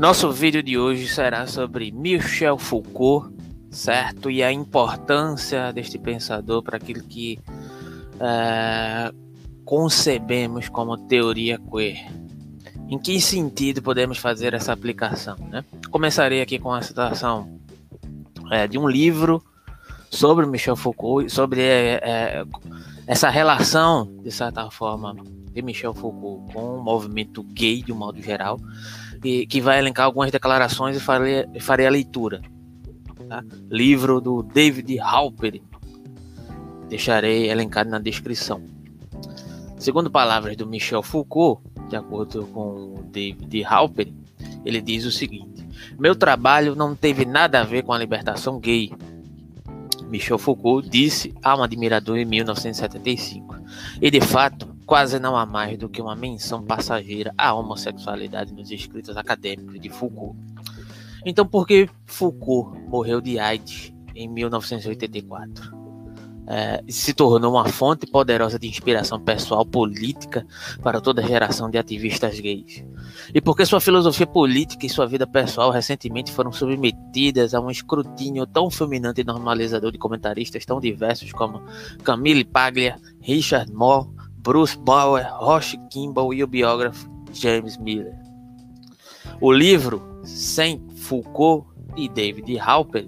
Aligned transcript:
Nosso 0.00 0.32
vídeo 0.32 0.62
de 0.62 0.78
hoje 0.78 1.06
será 1.06 1.46
sobre 1.46 1.92
Michel 1.92 2.56
Foucault, 2.56 3.36
certo? 3.70 4.30
E 4.30 4.42
a 4.42 4.50
importância 4.50 5.70
deste 5.74 5.98
pensador 5.98 6.62
para 6.62 6.78
aquilo 6.78 7.02
que 7.02 7.38
é, 8.18 9.12
concebemos 9.62 10.70
como 10.70 10.96
teoria 10.96 11.58
queer. 11.58 12.10
Em 12.88 12.98
que 12.98 13.20
sentido 13.20 13.82
podemos 13.82 14.16
fazer 14.16 14.54
essa 14.54 14.72
aplicação? 14.72 15.36
Né? 15.50 15.62
Começarei 15.90 16.40
aqui 16.40 16.58
com 16.58 16.72
a 16.72 16.80
citação 16.80 17.60
é, 18.50 18.66
de 18.66 18.78
um 18.78 18.88
livro 18.88 19.44
sobre 20.08 20.46
Michel 20.46 20.76
Foucault, 20.76 21.30
sobre 21.30 21.60
é, 21.60 22.00
é, 22.02 22.44
essa 23.06 23.28
relação, 23.28 24.10
de 24.22 24.30
certa 24.30 24.70
forma, 24.70 25.14
de 25.52 25.60
Michel 25.60 25.92
Foucault 25.92 26.54
com 26.54 26.76
o 26.76 26.82
movimento 26.82 27.42
gay, 27.42 27.82
de 27.82 27.92
um 27.92 27.96
modo 27.96 28.22
geral, 28.22 28.58
e, 29.24 29.46
que 29.46 29.60
vai 29.60 29.78
elencar 29.78 30.06
algumas 30.06 30.30
declarações 30.30 30.96
e 30.96 31.00
farei, 31.00 31.46
farei 31.60 31.86
a 31.86 31.90
leitura. 31.90 32.40
Tá? 33.28 33.44
Livro 33.70 34.20
do 34.20 34.42
David 34.42 34.98
Halperin. 34.98 35.62
Deixarei 36.88 37.48
elencado 37.48 37.88
na 37.88 37.98
descrição. 37.98 38.62
Segundo 39.78 40.10
palavras 40.10 40.56
do 40.56 40.66
Michel 40.66 41.02
Foucault, 41.02 41.62
de 41.88 41.96
acordo 41.96 42.46
com 42.48 42.94
o 42.98 43.02
David 43.10 43.64
Halperin, 43.64 44.16
ele 44.64 44.80
diz 44.80 45.04
o 45.04 45.12
seguinte: 45.12 45.66
Meu 45.98 46.14
trabalho 46.14 46.74
não 46.74 46.94
teve 46.94 47.24
nada 47.24 47.60
a 47.60 47.64
ver 47.64 47.84
com 47.84 47.92
a 47.92 47.98
libertação 47.98 48.58
gay. 48.58 48.92
Michel 50.08 50.38
Foucault 50.38 50.88
disse 50.88 51.32
a 51.42 51.56
um 51.56 51.62
admirador 51.62 52.18
em 52.18 52.24
1975. 52.24 53.56
E 54.02 54.10
de 54.10 54.20
fato, 54.20 54.69
quase 54.90 55.20
não 55.20 55.36
há 55.36 55.46
mais 55.46 55.78
do 55.78 55.88
que 55.88 56.02
uma 56.02 56.16
menção 56.16 56.64
passageira 56.64 57.32
à 57.38 57.54
homossexualidade 57.54 58.52
nos 58.52 58.72
escritos 58.72 59.16
acadêmicos 59.16 59.78
de 59.78 59.88
Foucault. 59.88 60.36
Então, 61.24 61.46
por 61.46 61.64
que 61.64 61.88
Foucault 62.06 62.76
morreu 62.88 63.20
de 63.20 63.38
AIDS 63.38 63.94
em 64.16 64.28
1984? 64.28 65.78
É, 66.48 66.82
se 66.88 67.14
tornou 67.14 67.52
uma 67.52 67.68
fonte 67.68 68.04
poderosa 68.04 68.58
de 68.58 68.66
inspiração 68.66 69.20
pessoal 69.20 69.64
política 69.64 70.44
para 70.82 71.00
toda 71.00 71.22
a 71.22 71.24
geração 71.24 71.70
de 71.70 71.78
ativistas 71.78 72.40
gays. 72.40 72.84
E 73.32 73.40
porque 73.40 73.64
sua 73.64 73.80
filosofia 73.80 74.26
política 74.26 74.86
e 74.86 74.90
sua 74.90 75.06
vida 75.06 75.24
pessoal 75.24 75.70
recentemente 75.70 76.32
foram 76.32 76.50
submetidas 76.50 77.54
a 77.54 77.60
um 77.60 77.70
escrutínio 77.70 78.44
tão 78.44 78.68
fulminante 78.68 79.20
e 79.20 79.24
normalizador 79.24 79.92
de 79.92 79.98
comentaristas 79.98 80.66
tão 80.66 80.80
diversos 80.80 81.30
como 81.30 81.62
Camille 82.02 82.44
Paglia, 82.44 82.96
Richard 83.20 83.72
Moore, 83.72 84.08
Bruce 84.42 84.78
Bauer, 84.78 85.26
Roche 85.34 85.76
Kimball 85.90 86.32
e 86.32 86.42
o 86.42 86.46
biógrafo 86.46 87.10
James 87.30 87.76
Miller. 87.76 88.14
O 89.38 89.52
livro 89.52 90.02
Sem 90.24 90.82
Foucault 90.96 91.66
e 91.94 92.08
David 92.08 92.58
Halper 92.58 93.06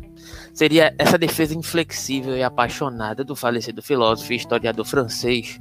seria 0.52 0.94
essa 0.98 1.16
defesa 1.16 1.55
inflexível 1.55 2.36
e 2.36 2.42
apaixonada 2.42 3.24
do 3.24 3.34
falecido 3.34 3.83
filósofo 3.83 4.33
e 4.33 4.36
historiador 4.36 4.84
francês, 4.84 5.58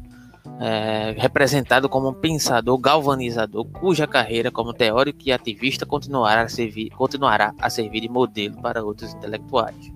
é, 0.59 1.15
representado 1.17 1.87
como 1.87 2.09
um 2.09 2.13
pensador 2.13 2.77
galvanizador 2.77 3.65
cuja 3.65 4.05
carreira 4.05 4.51
como 4.51 4.73
teórico 4.73 5.19
e 5.25 5.31
ativista 5.31 5.85
continuará 5.85 6.41
a 6.41 6.49
servir, 6.49 6.89
continuará 6.89 7.53
a 7.57 7.69
servir 7.69 8.01
de 8.01 8.09
modelo 8.09 8.61
para 8.61 8.83
outros 8.83 9.13
intelectuais, 9.13 9.89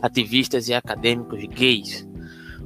ativistas 0.00 0.68
e 0.68 0.74
acadêmicos 0.74 1.42
gays. 1.46 2.06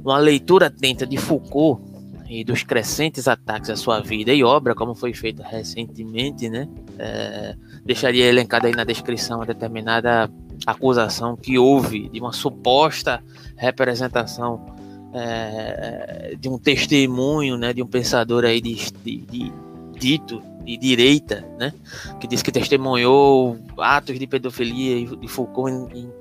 Uma 0.05 0.19
leitura 0.19 0.67
atenta 0.67 1.05
de 1.05 1.17
Foucault 1.17 1.86
e 2.29 2.43
dos 2.43 2.63
crescentes 2.63 3.27
ataques 3.27 3.69
à 3.69 3.75
sua 3.75 4.01
vida 4.01 4.33
e 4.33 4.43
obra, 4.43 4.75
como 4.75 4.93
foi 4.93 5.13
feito 5.13 5.41
recentemente, 5.41 6.49
né? 6.49 6.67
É, 6.99 7.55
deixaria 7.85 8.25
elencado 8.25 8.67
aí 8.67 8.73
na 8.73 8.83
descrição 8.83 9.39
uma 9.39 9.45
determinada 9.45 10.29
acusação 10.65 11.35
que 11.35 11.57
houve 11.57 12.09
de 12.09 12.19
uma 12.19 12.33
suposta 12.33 13.23
representação 13.55 14.75
é, 15.13 16.35
de 16.39 16.49
um 16.49 16.57
testemunho, 16.57 17.57
né, 17.57 17.73
de 17.73 17.81
um 17.81 17.87
pensador 17.87 18.43
aí 18.43 18.59
de, 18.59 18.75
de, 19.03 19.17
de 19.21 19.53
dito 19.97 20.41
de 20.63 20.75
direita, 20.75 21.47
né, 21.57 21.73
que 22.19 22.27
diz 22.27 22.41
que 22.41 22.51
testemunhou 22.51 23.57
atos 23.77 24.19
de 24.19 24.27
pedofilia 24.27 25.05
de 25.05 25.27
Foucault 25.27 25.71
em, 25.71 26.01
em, 26.01 26.11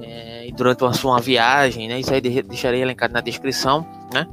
é, 0.00 0.50
durante 0.56 0.82
uma 0.82 0.94
sua 0.94 1.20
viagem, 1.20 1.86
né, 1.86 2.00
isso 2.00 2.12
aí 2.12 2.20
deixarei 2.20 2.80
elencado 2.80 3.12
na 3.12 3.20
descrição, 3.20 3.86
né, 4.12 4.26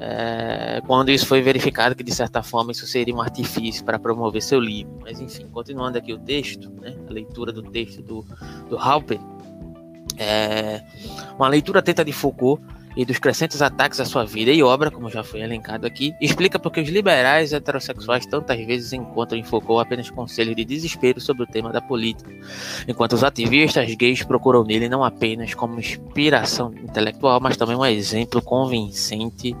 é, 0.00 0.80
quando 0.86 1.10
isso 1.10 1.26
foi 1.26 1.42
verificado 1.42 1.94
que 1.94 2.04
de 2.04 2.14
certa 2.14 2.42
forma 2.42 2.72
isso 2.72 2.86
seria 2.86 3.14
um 3.14 3.20
artifício 3.20 3.84
para 3.84 3.98
promover 3.98 4.42
seu 4.42 4.60
livro. 4.60 4.98
Mas 5.00 5.20
enfim, 5.20 5.46
continuando 5.50 5.98
aqui 5.98 6.12
o 6.12 6.18
texto, 6.18 6.70
né, 6.80 6.94
a 7.08 7.12
leitura 7.12 7.52
do 7.52 7.62
texto 7.62 8.02
do, 8.02 8.24
do 8.68 8.78
Halper, 8.78 9.18
é, 10.16 10.82
uma 11.36 11.48
leitura 11.48 11.80
atenta 11.80 12.04
de 12.04 12.12
Foucault 12.12 12.62
e 12.96 13.04
dos 13.04 13.18
crescentes 13.18 13.62
ataques 13.62 14.00
à 14.00 14.04
sua 14.04 14.24
vida 14.24 14.50
e 14.50 14.62
obra, 14.62 14.90
como 14.90 15.08
já 15.08 15.22
foi 15.22 15.40
elencado 15.40 15.86
aqui, 15.86 16.12
explica 16.20 16.58
porque 16.58 16.80
os 16.80 16.88
liberais 16.88 17.52
heterossexuais 17.52 18.26
tantas 18.26 18.58
vezes 18.66 18.92
encontram 18.92 19.38
em 19.38 19.44
Foucault 19.44 19.80
apenas 19.80 20.10
conselhos 20.10 20.56
de 20.56 20.64
desespero 20.64 21.20
sobre 21.20 21.44
o 21.44 21.46
tema 21.46 21.70
da 21.70 21.80
política, 21.80 22.30
enquanto 22.88 23.12
os 23.12 23.22
ativistas 23.22 23.94
gays 23.94 24.24
procuram 24.24 24.64
nele 24.64 24.88
não 24.88 25.04
apenas 25.04 25.54
como 25.54 25.78
inspiração 25.78 26.72
intelectual, 26.74 27.38
mas 27.40 27.56
também 27.56 27.76
um 27.76 27.86
exemplo 27.86 28.42
convincente 28.42 29.54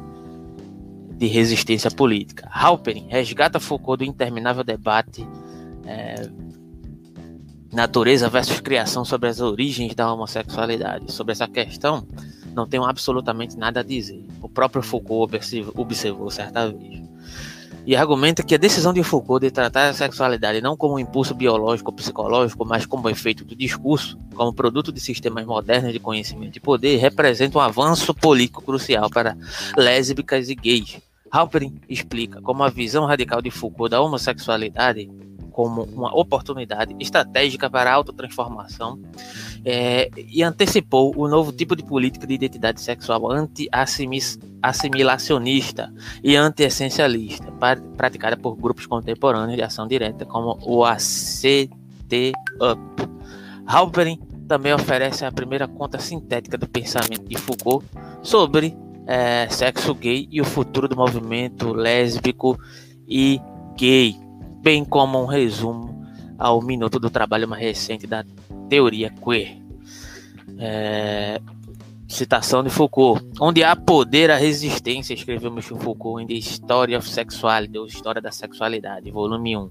de 1.18 1.26
resistência 1.26 1.90
política. 1.90 2.48
Halperin 2.50 3.08
resgata 3.08 3.58
Foucault 3.58 4.04
do 4.04 4.08
interminável 4.08 4.62
debate 4.62 5.26
é, 5.84 6.30
natureza 7.72 8.28
versus 8.28 8.60
criação 8.60 9.04
sobre 9.04 9.28
as 9.28 9.40
origens 9.40 9.94
da 9.94 10.12
homossexualidade. 10.12 11.12
Sobre 11.12 11.32
essa 11.32 11.48
questão, 11.48 12.06
não 12.54 12.66
tenho 12.66 12.84
absolutamente 12.84 13.56
nada 13.56 13.80
a 13.80 13.82
dizer. 13.82 14.24
O 14.40 14.48
próprio 14.48 14.82
Foucault 14.82 15.36
observou 15.74 16.30
certa 16.30 16.70
vez. 16.70 17.02
E 17.84 17.96
argumenta 17.96 18.42
que 18.42 18.54
a 18.54 18.58
decisão 18.58 18.92
de 18.92 19.02
Foucault 19.02 19.44
de 19.44 19.50
tratar 19.50 19.88
a 19.88 19.94
sexualidade 19.94 20.60
não 20.60 20.76
como 20.76 20.96
um 20.96 20.98
impulso 20.98 21.34
biológico 21.34 21.90
ou 21.90 21.96
psicológico, 21.96 22.64
mas 22.64 22.84
como 22.84 23.08
efeito 23.08 23.46
do 23.46 23.56
discurso, 23.56 24.18
como 24.34 24.52
produto 24.52 24.92
de 24.92 25.00
sistemas 25.00 25.46
modernos 25.46 25.92
de 25.92 25.98
conhecimento 25.98 26.56
e 26.56 26.60
poder, 26.60 26.98
representa 26.98 27.56
um 27.56 27.62
avanço 27.62 28.12
político 28.12 28.62
crucial 28.62 29.08
para 29.08 29.36
lésbicas 29.74 30.50
e 30.50 30.54
gays, 30.54 31.00
Halperin 31.30 31.80
explica 31.88 32.40
como 32.40 32.62
a 32.62 32.68
visão 32.68 33.06
radical 33.06 33.42
de 33.42 33.50
Foucault 33.50 33.90
da 33.90 34.00
homossexualidade 34.00 35.10
como 35.58 35.82
uma 35.82 36.16
oportunidade 36.16 36.94
estratégica 37.00 37.68
para 37.68 37.90
a 37.90 37.94
autotransformação 37.94 39.00
é, 39.64 40.08
e 40.16 40.40
antecipou 40.40 41.12
o 41.16 41.26
novo 41.26 41.50
tipo 41.50 41.74
de 41.74 41.82
política 41.82 42.28
de 42.28 42.34
identidade 42.34 42.80
sexual 42.80 43.28
anti-assimilacionista 43.28 45.92
e 46.22 46.36
anti-essencialista, 46.36 47.52
praticada 47.96 48.36
por 48.36 48.54
grupos 48.54 48.86
contemporâneos 48.86 49.56
de 49.56 49.62
ação 49.64 49.88
direta, 49.88 50.24
como 50.24 50.56
o 50.62 50.84
ACT 50.84 51.68
UP. 52.60 53.08
Halperin 53.66 54.20
também 54.46 54.72
oferece 54.72 55.24
a 55.24 55.32
primeira 55.32 55.66
conta 55.66 55.98
sintética 55.98 56.56
do 56.56 56.68
pensamento 56.68 57.28
de 57.28 57.36
Foucault 57.36 57.84
sobre 58.22 58.76
é, 59.08 59.48
sexo 59.48 59.94
gay 59.94 60.28
e 60.30 60.38
o 60.38 60.44
futuro 60.44 60.86
do 60.86 60.94
movimento 60.94 61.72
lésbico 61.72 62.60
e 63.08 63.40
gay, 63.74 64.14
bem 64.60 64.84
como 64.84 65.18
um 65.22 65.24
resumo 65.24 66.06
ao 66.38 66.60
minuto 66.60 67.00
do 67.00 67.08
trabalho 67.08 67.48
mais 67.48 67.62
recente 67.62 68.06
da 68.06 68.22
teoria 68.68 69.10
queer. 69.10 69.56
É, 70.58 71.40
citação 72.06 72.62
de 72.62 72.68
Foucault. 72.68 73.24
Onde 73.40 73.64
há 73.64 73.74
poder, 73.74 74.30
a 74.30 74.36
resistência, 74.36 75.14
escreveu 75.14 75.50
Michel 75.50 75.78
Foucault 75.78 76.22
em 76.22 76.26
The 76.26 76.34
Story 76.34 76.94
of 76.94 77.08
Sexuality, 77.08 77.78
ou 77.78 77.86
História 77.86 78.20
da 78.20 78.30
Sexualidade, 78.30 79.10
volume 79.10 79.56
1. 79.56 79.68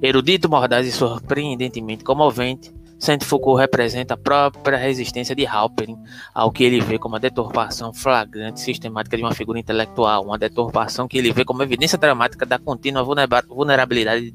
Erudito, 0.00 0.48
mordaz 0.48 0.86
e 0.86 0.92
surpreendentemente 0.92 2.04
comovente, 2.04 2.72
Saint-Foucault 3.02 3.58
representa 3.58 4.14
a 4.14 4.16
própria 4.16 4.78
resistência 4.78 5.34
de 5.34 5.44
Halperin 5.44 5.98
ao 6.32 6.52
que 6.52 6.62
ele 6.62 6.80
vê 6.80 7.00
como 7.00 7.16
a 7.16 7.18
deturpação 7.18 7.92
flagrante 7.92 8.60
sistemática 8.60 9.16
de 9.16 9.24
uma 9.24 9.34
figura 9.34 9.58
intelectual, 9.58 10.24
uma 10.24 10.38
deturpação 10.38 11.08
que 11.08 11.18
ele 11.18 11.32
vê 11.32 11.44
como 11.44 11.64
evidência 11.64 11.98
dramática 11.98 12.46
da 12.46 12.60
contínua 12.60 13.02
vulnerabilidade 13.02 14.32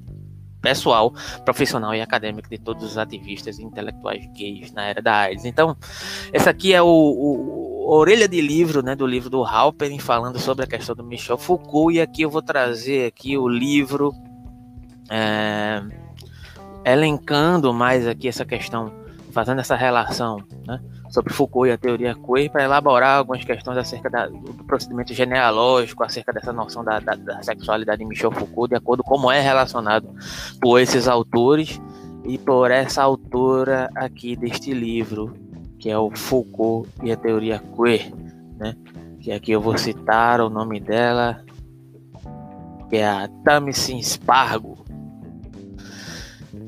pessoal, 0.62 1.14
profissional 1.46 1.96
e 1.96 2.02
acadêmica 2.02 2.50
de 2.50 2.58
todos 2.58 2.84
os 2.84 2.98
ativistas 2.98 3.58
intelectuais 3.58 4.28
gays 4.34 4.74
na 4.74 4.84
era 4.84 5.02
da 5.02 5.14
AIDS. 5.14 5.46
Então, 5.46 5.78
essa 6.34 6.50
aqui 6.50 6.74
é 6.74 6.82
o, 6.82 6.88
o, 6.88 7.90
orelha 7.90 8.28
de 8.28 8.42
livro, 8.42 8.84
né, 8.84 8.98
do 8.98 9.08
livro 9.08 9.30
do 9.30 9.46
Halperin 9.46 9.98
falando 9.98 10.40
sobre 10.40 10.66
a 10.66 10.68
questão 10.68 10.94
do 10.94 11.06
Michel 11.06 11.38
Foucault 11.38 11.96
e 11.96 12.02
aqui 12.02 12.24
eu 12.24 12.30
vou 12.30 12.42
trazer 12.42 13.06
aqui 13.06 13.38
o 13.38 13.48
livro 13.48 14.12
é, 15.10 15.82
elencando 16.92 17.74
mais 17.74 18.08
aqui 18.08 18.28
essa 18.28 18.46
questão, 18.46 18.92
fazendo 19.32 19.60
essa 19.60 19.76
relação 19.76 20.38
né, 20.66 20.80
sobre 21.10 21.34
Foucault 21.34 21.70
e 21.70 21.74
a 21.74 21.78
teoria 21.78 22.16
queer 22.16 22.50
para 22.50 22.64
elaborar 22.64 23.18
algumas 23.18 23.44
questões 23.44 23.78
acerca 23.78 24.10
da, 24.10 24.28
do 24.28 24.64
procedimento 24.66 25.14
genealógico, 25.14 26.04
acerca 26.04 26.32
dessa 26.32 26.54
noção 26.54 26.84
da, 26.84 27.00
da, 27.00 27.16
da, 27.16 27.44
sexualidade 27.44 28.00
de 28.00 28.06
Michel 28.06 28.32
Foucault, 28.32 28.70
de 28.70 28.76
acordo 28.76 29.04
com 29.04 29.18
como 29.18 29.32
é 29.32 29.42
relacionado 29.42 30.08
por 30.62 30.80
esses 30.80 31.08
autores 31.08 31.82
e 32.24 32.38
por 32.38 32.72
essa 32.72 33.04
autora 33.04 33.90
aqui 33.96 34.36
deste 34.36 34.74
livro, 34.74 35.34
que 35.80 35.90
é 35.90 35.98
o 35.98 36.12
Foucault 36.12 36.90
e 37.04 37.12
a 37.12 37.18
teoria 37.18 37.62
queer, 37.76 38.14
né? 38.58 38.76
Que 39.20 39.32
aqui 39.32 39.52
eu 39.52 39.60
vou 39.60 39.78
citar 39.78 40.40
o 40.40 40.50
nome 40.50 40.80
dela, 40.80 41.44
que 42.90 42.98
é 42.98 43.08
a 43.08 43.28
Tamsin 43.44 44.02
Spargo. 44.02 44.77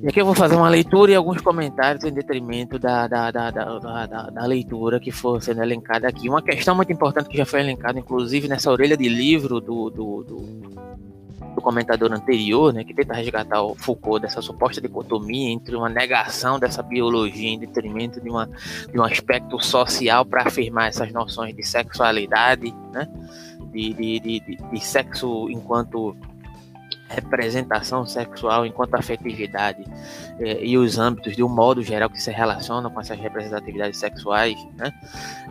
E 0.01 0.07
aqui 0.07 0.21
eu 0.21 0.25
vou 0.25 0.33
fazer 0.33 0.55
uma 0.55 0.69
leitura 0.69 1.11
e 1.11 1.15
alguns 1.15 1.41
comentários 1.41 2.05
em 2.05 2.13
detrimento 2.13 2.79
da, 2.79 3.05
da, 3.05 3.31
da, 3.31 3.51
da, 3.51 4.05
da, 4.29 4.45
leitura 4.45 4.99
que 4.99 5.11
for 5.11 5.41
sendo 5.41 5.61
elencada 5.61 6.07
aqui. 6.07 6.29
Uma 6.29 6.41
questão 6.41 6.73
muito 6.73 6.91
importante 6.93 7.27
que 7.27 7.37
já 7.37 7.45
foi 7.45 7.59
elencada, 7.59 7.99
inclusive, 7.99 8.47
nessa 8.47 8.71
orelha 8.71 8.95
de 8.95 9.09
livro 9.09 9.59
do, 9.59 9.89
do, 9.89 10.23
do, 10.23 10.35
do 11.53 11.61
comentador 11.61 12.13
anterior, 12.13 12.73
né, 12.73 12.85
que 12.85 12.93
tenta 12.93 13.13
resgatar 13.13 13.61
o 13.61 13.75
Foucault 13.75 14.21
dessa 14.21 14.41
suposta 14.41 14.79
dicotomia 14.79 15.49
entre 15.49 15.75
uma 15.75 15.89
negação 15.89 16.57
dessa 16.57 16.81
biologia 16.81 17.49
em 17.49 17.59
detrimento 17.59 18.21
de, 18.21 18.29
uma, 18.29 18.49
de 18.89 18.97
um 18.97 19.03
aspecto 19.03 19.61
social 19.61 20.23
para 20.23 20.43
afirmar 20.43 20.87
essas 20.87 21.11
noções 21.11 21.53
de 21.53 21.63
sexualidade, 21.63 22.73
né, 22.93 23.05
de, 23.73 23.93
de, 23.93 24.19
de, 24.21 24.39
de 24.55 24.79
sexo 24.79 25.49
enquanto 25.49 26.15
representação 27.09 28.05
sexual 28.05 28.65
enquanto 28.65 28.95
afetividade 28.95 29.83
eh, 30.39 30.63
e 30.63 30.77
os 30.77 30.97
âmbitos 30.97 31.35
de 31.35 31.43
um 31.43 31.49
modo 31.49 31.81
geral 31.81 32.09
que 32.09 32.21
se 32.21 32.31
relacionam 32.31 32.89
com 32.89 33.01
essas 33.01 33.19
representatividades 33.19 33.99
sexuais, 33.99 34.55
né? 34.77 34.93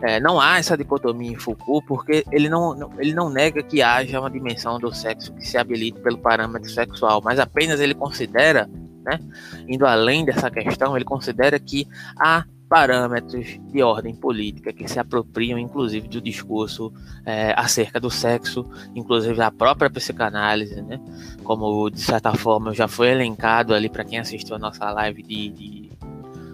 Eh, 0.01 0.19
não 0.19 0.39
há 0.39 0.57
essa 0.57 0.77
dicotomia 0.77 1.31
em 1.31 1.35
Foucault 1.35 1.85
porque 1.85 2.23
ele 2.31 2.49
não, 2.49 2.89
ele 2.97 3.13
não 3.13 3.29
nega 3.29 3.61
que 3.61 3.81
haja 3.81 4.19
uma 4.19 4.31
dimensão 4.31 4.79
do 4.79 4.93
sexo 4.93 5.33
que 5.33 5.45
se 5.45 5.57
habilite 5.57 5.99
pelo 5.99 6.17
parâmetro 6.17 6.69
sexual, 6.69 7.21
mas 7.23 7.39
apenas 7.39 7.79
ele 7.79 7.93
considera, 7.93 8.69
né, 9.03 9.19
indo 9.67 9.85
além 9.85 10.23
dessa 10.23 10.49
questão, 10.49 10.95
ele 10.95 11.05
considera 11.05 11.59
que 11.59 11.85
há 12.17 12.45
parâmetros 12.69 13.59
de 13.71 13.81
ordem 13.81 14.15
política 14.15 14.71
que 14.71 14.87
se 14.87 14.99
apropriam, 14.99 15.57
inclusive, 15.57 16.07
do 16.07 16.21
discurso 16.21 16.93
é, 17.25 17.51
acerca 17.57 17.99
do 17.99 18.11
sexo, 18.11 18.63
inclusive 18.95 19.35
da 19.35 19.49
própria 19.49 19.89
psicanálise, 19.89 20.79
né? 20.83 21.01
Como, 21.43 21.89
de 21.89 21.99
certa 21.99 22.31
forma, 22.33 22.71
já 22.71 22.87
foi 22.87 23.09
elencado 23.09 23.73
ali 23.73 23.89
para 23.89 24.05
quem 24.05 24.19
assistiu 24.19 24.55
a 24.55 24.59
nossa 24.59 24.89
live 24.91 25.23
de, 25.23 25.49
de, 25.49 25.89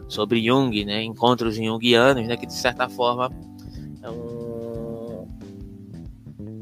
sobre 0.07 0.41
Jung, 0.41 0.85
né? 0.85 1.03
Encontros 1.03 1.57
junguianos, 1.57 2.25
né? 2.25 2.37
Que, 2.37 2.45
de 2.45 2.53
certa 2.53 2.87
forma, 2.87 3.29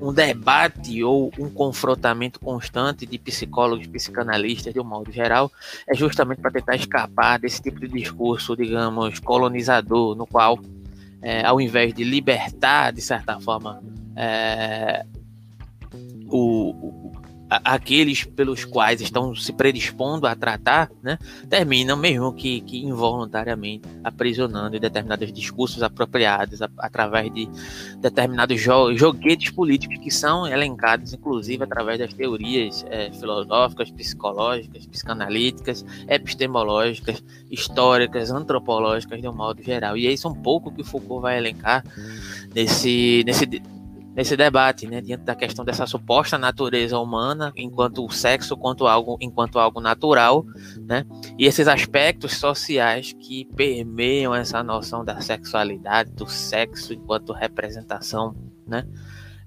um 0.03 0.11
debate 0.11 1.01
ou 1.01 1.31
um 1.39 1.49
confrontamento 1.49 2.37
constante 2.37 3.05
de 3.05 3.17
psicólogos, 3.17 3.87
psicanalistas, 3.87 4.73
de 4.73 4.79
um 4.81 4.83
modo 4.83 5.09
geral, 5.13 5.49
é 5.87 5.95
justamente 5.95 6.41
para 6.41 6.51
tentar 6.51 6.75
escapar 6.75 7.39
desse 7.39 7.61
tipo 7.61 7.79
de 7.79 7.87
discurso, 7.87 8.53
digamos, 8.53 9.19
colonizador, 9.19 10.13
no 10.13 10.27
qual, 10.27 10.59
é, 11.21 11.45
ao 11.45 11.61
invés 11.61 11.93
de 11.93 12.03
libertar, 12.03 12.91
de 12.91 13.01
certa 13.01 13.39
forma, 13.39 13.81
é, 14.13 15.05
o, 16.29 17.02
aqueles 17.63 18.23
pelos 18.23 18.65
quais 18.65 19.01
estão 19.01 19.35
se 19.35 19.51
predispondo 19.53 20.27
a 20.27 20.35
tratar, 20.35 20.89
né, 21.01 21.17
terminam 21.49 21.97
mesmo 21.97 22.33
que, 22.33 22.61
que 22.61 22.83
involuntariamente 22.83 23.87
aprisionando 24.03 24.79
determinados 24.79 25.31
discursos 25.31 25.83
apropriados 25.83 26.61
a, 26.61 26.69
através 26.77 27.33
de 27.33 27.49
determinados 27.97 28.59
jo 28.61 28.95
joguetes 28.95 29.51
políticos 29.51 29.97
que 29.97 30.11
são 30.11 30.47
elencados, 30.47 31.13
inclusive, 31.13 31.63
através 31.63 31.99
das 31.99 32.13
teorias 32.13 32.85
é, 32.89 33.11
filosóficas, 33.11 33.91
psicológicas, 33.91 34.85
psicanalíticas, 34.85 35.85
epistemológicas, 36.07 37.23
históricas, 37.49 38.31
antropológicas 38.31 39.21
de 39.21 39.27
um 39.27 39.33
modo 39.33 39.61
geral. 39.61 39.97
E 39.97 40.07
é 40.07 40.11
isso 40.11 40.27
um 40.27 40.35
pouco 40.35 40.71
que 40.71 40.83
Foucault 40.83 41.21
vai 41.21 41.37
elencar 41.37 41.83
nesse, 42.53 43.23
nesse 43.25 43.45
nesse 44.15 44.37
debate, 44.37 44.87
né, 44.87 45.01
diante 45.01 45.23
da 45.23 45.35
questão 45.35 45.65
dessa 45.65 45.85
suposta 45.87 46.37
natureza 46.37 46.97
humana, 46.99 47.51
enquanto 47.55 48.05
o 48.05 48.11
sexo 48.11 48.55
quanto 48.55 48.87
algo, 48.87 49.17
enquanto 49.19 49.57
algo 49.59 49.81
natural, 49.81 50.45
né, 50.81 51.05
e 51.37 51.45
esses 51.45 51.67
aspectos 51.67 52.37
sociais 52.37 53.13
que 53.13 53.45
permeiam 53.55 54.33
essa 54.33 54.63
noção 54.63 55.03
da 55.03 55.19
sexualidade, 55.19 56.11
do 56.11 56.27
sexo 56.27 56.93
enquanto 56.93 57.33
representação, 57.33 58.35
né, 58.67 58.85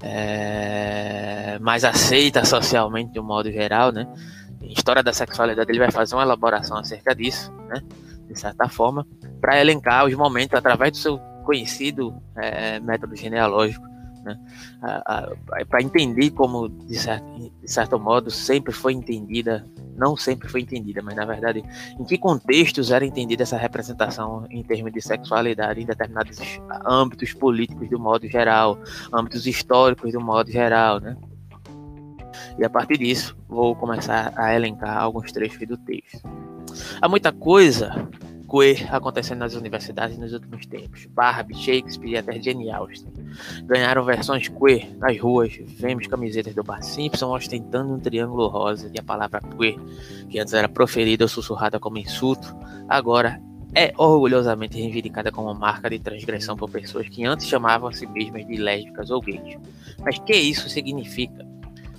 é, 0.03 1.59
mais 1.61 1.85
aceita 1.85 2.45
socialmente 2.45 3.13
de 3.13 3.21
um 3.21 3.25
modo 3.25 3.51
geral, 3.51 3.93
né, 3.93 4.07
em 4.61 4.73
História 4.73 5.03
da 5.03 5.13
Sexualidade 5.13 5.71
ele 5.71 5.79
vai 5.79 5.93
fazer 5.93 6.17
uma 6.17 6.25
elaboração 6.25 6.77
acerca 6.77 7.15
disso, 7.15 7.53
né, 7.69 7.81
de 8.29 8.39
certa 8.39 8.69
forma, 8.69 9.07
para 9.41 9.61
elencar 9.61 10.05
os 10.05 10.15
momentos 10.15 10.59
através 10.59 10.91
do 10.91 10.97
seu 10.97 11.19
conhecido 11.45 12.13
é, 12.37 12.81
método 12.81 13.15
genealógico 13.15 13.87
né? 14.27 14.39
Para 15.69 15.81
entender 15.81 16.31
como, 16.31 16.69
de 16.69 16.99
certo, 16.99 17.25
de 17.63 17.71
certo 17.71 17.99
modo, 17.99 18.31
sempre 18.31 18.73
foi 18.73 18.93
entendida, 18.93 19.65
não 19.97 20.17
sempre 20.17 20.49
foi 20.49 20.61
entendida, 20.61 21.01
mas 21.01 21.15
na 21.15 21.25
verdade, 21.25 21.65
em 21.99 22.05
que 22.05 22.19
contextos 22.19 22.91
era 22.91 23.07
entendida 23.07 23.45
essa 23.45 23.57
representação 23.57 24.47
em 24.51 24.63
termos 24.63 24.93
de 24.93 25.01
sexualidade 25.01 25.81
em 25.81 25.87
determinados 25.87 26.39
âmbitos 26.85 27.33
políticos 27.33 27.89
do 27.89 27.99
modo 27.99 28.29
geral, 28.29 28.79
âmbitos 29.13 29.47
históricos 29.47 30.13
do 30.13 30.21
modo 30.21 30.51
geral, 30.51 31.01
né? 31.01 31.17
E 32.59 32.65
a 32.65 32.71
partir 32.71 32.99
disso, 32.99 33.37
vou 33.49 33.75
começar 33.77 34.33
a 34.37 34.55
elencar 34.55 34.99
alguns 34.99 35.31
trechos 35.31 35.67
do 35.67 35.77
texto. 35.77 36.21
Há 37.01 37.09
muita 37.09 37.33
coisa 37.33 38.09
queer 38.49 38.95
acontecendo 38.95 39.41
nas 39.41 39.55
universidades 39.55 40.17
nos 40.19 40.33
últimos 40.33 40.67
tempos. 40.67 41.07
Barbie, 41.07 41.55
Shakespeare 41.55 42.13
e 42.13 42.17
até 42.17 42.41
Jane 42.41 42.71
Austen 42.71 43.13
ganharam 43.65 44.05
versões 44.05 44.49
queer 44.49 44.97
nas 44.99 45.19
ruas. 45.21 45.59
Vemos 45.67 46.07
camisetas 46.07 46.55
do 46.55 46.63
Bar 46.63 46.83
Simpson 46.83 47.35
ostentando 47.35 47.95
um 47.95 47.99
triângulo 47.99 48.49
rosa 48.49 48.91
e 48.95 48.99
a 48.99 49.03
palavra 49.03 49.41
queer, 49.41 49.77
que 50.29 50.39
antes 50.39 50.55
era 50.55 50.69
proferida 50.69 51.25
ou 51.25 51.29
sussurrada 51.29 51.79
como 51.79 51.99
insulto, 51.99 52.57
agora 52.89 53.41
é 53.75 53.93
orgulhosamente 53.99 54.81
reivindicada 54.81 55.31
como 55.31 55.53
marca 55.55 55.91
de 55.91 55.99
transgressão 55.99 56.57
por 56.57 56.71
pessoas 56.71 57.09
que 57.09 57.25
antes 57.25 57.47
chamavam 57.47 57.89
a 57.89 57.93
si 57.93 58.07
mesmas 58.07 58.47
de 58.47 58.57
lésbicas 58.57 59.11
ou 59.11 59.21
gays. 59.21 59.59
Mas 59.99 60.19
que 60.19 60.35
isso 60.35 60.69
significa? 60.69 61.47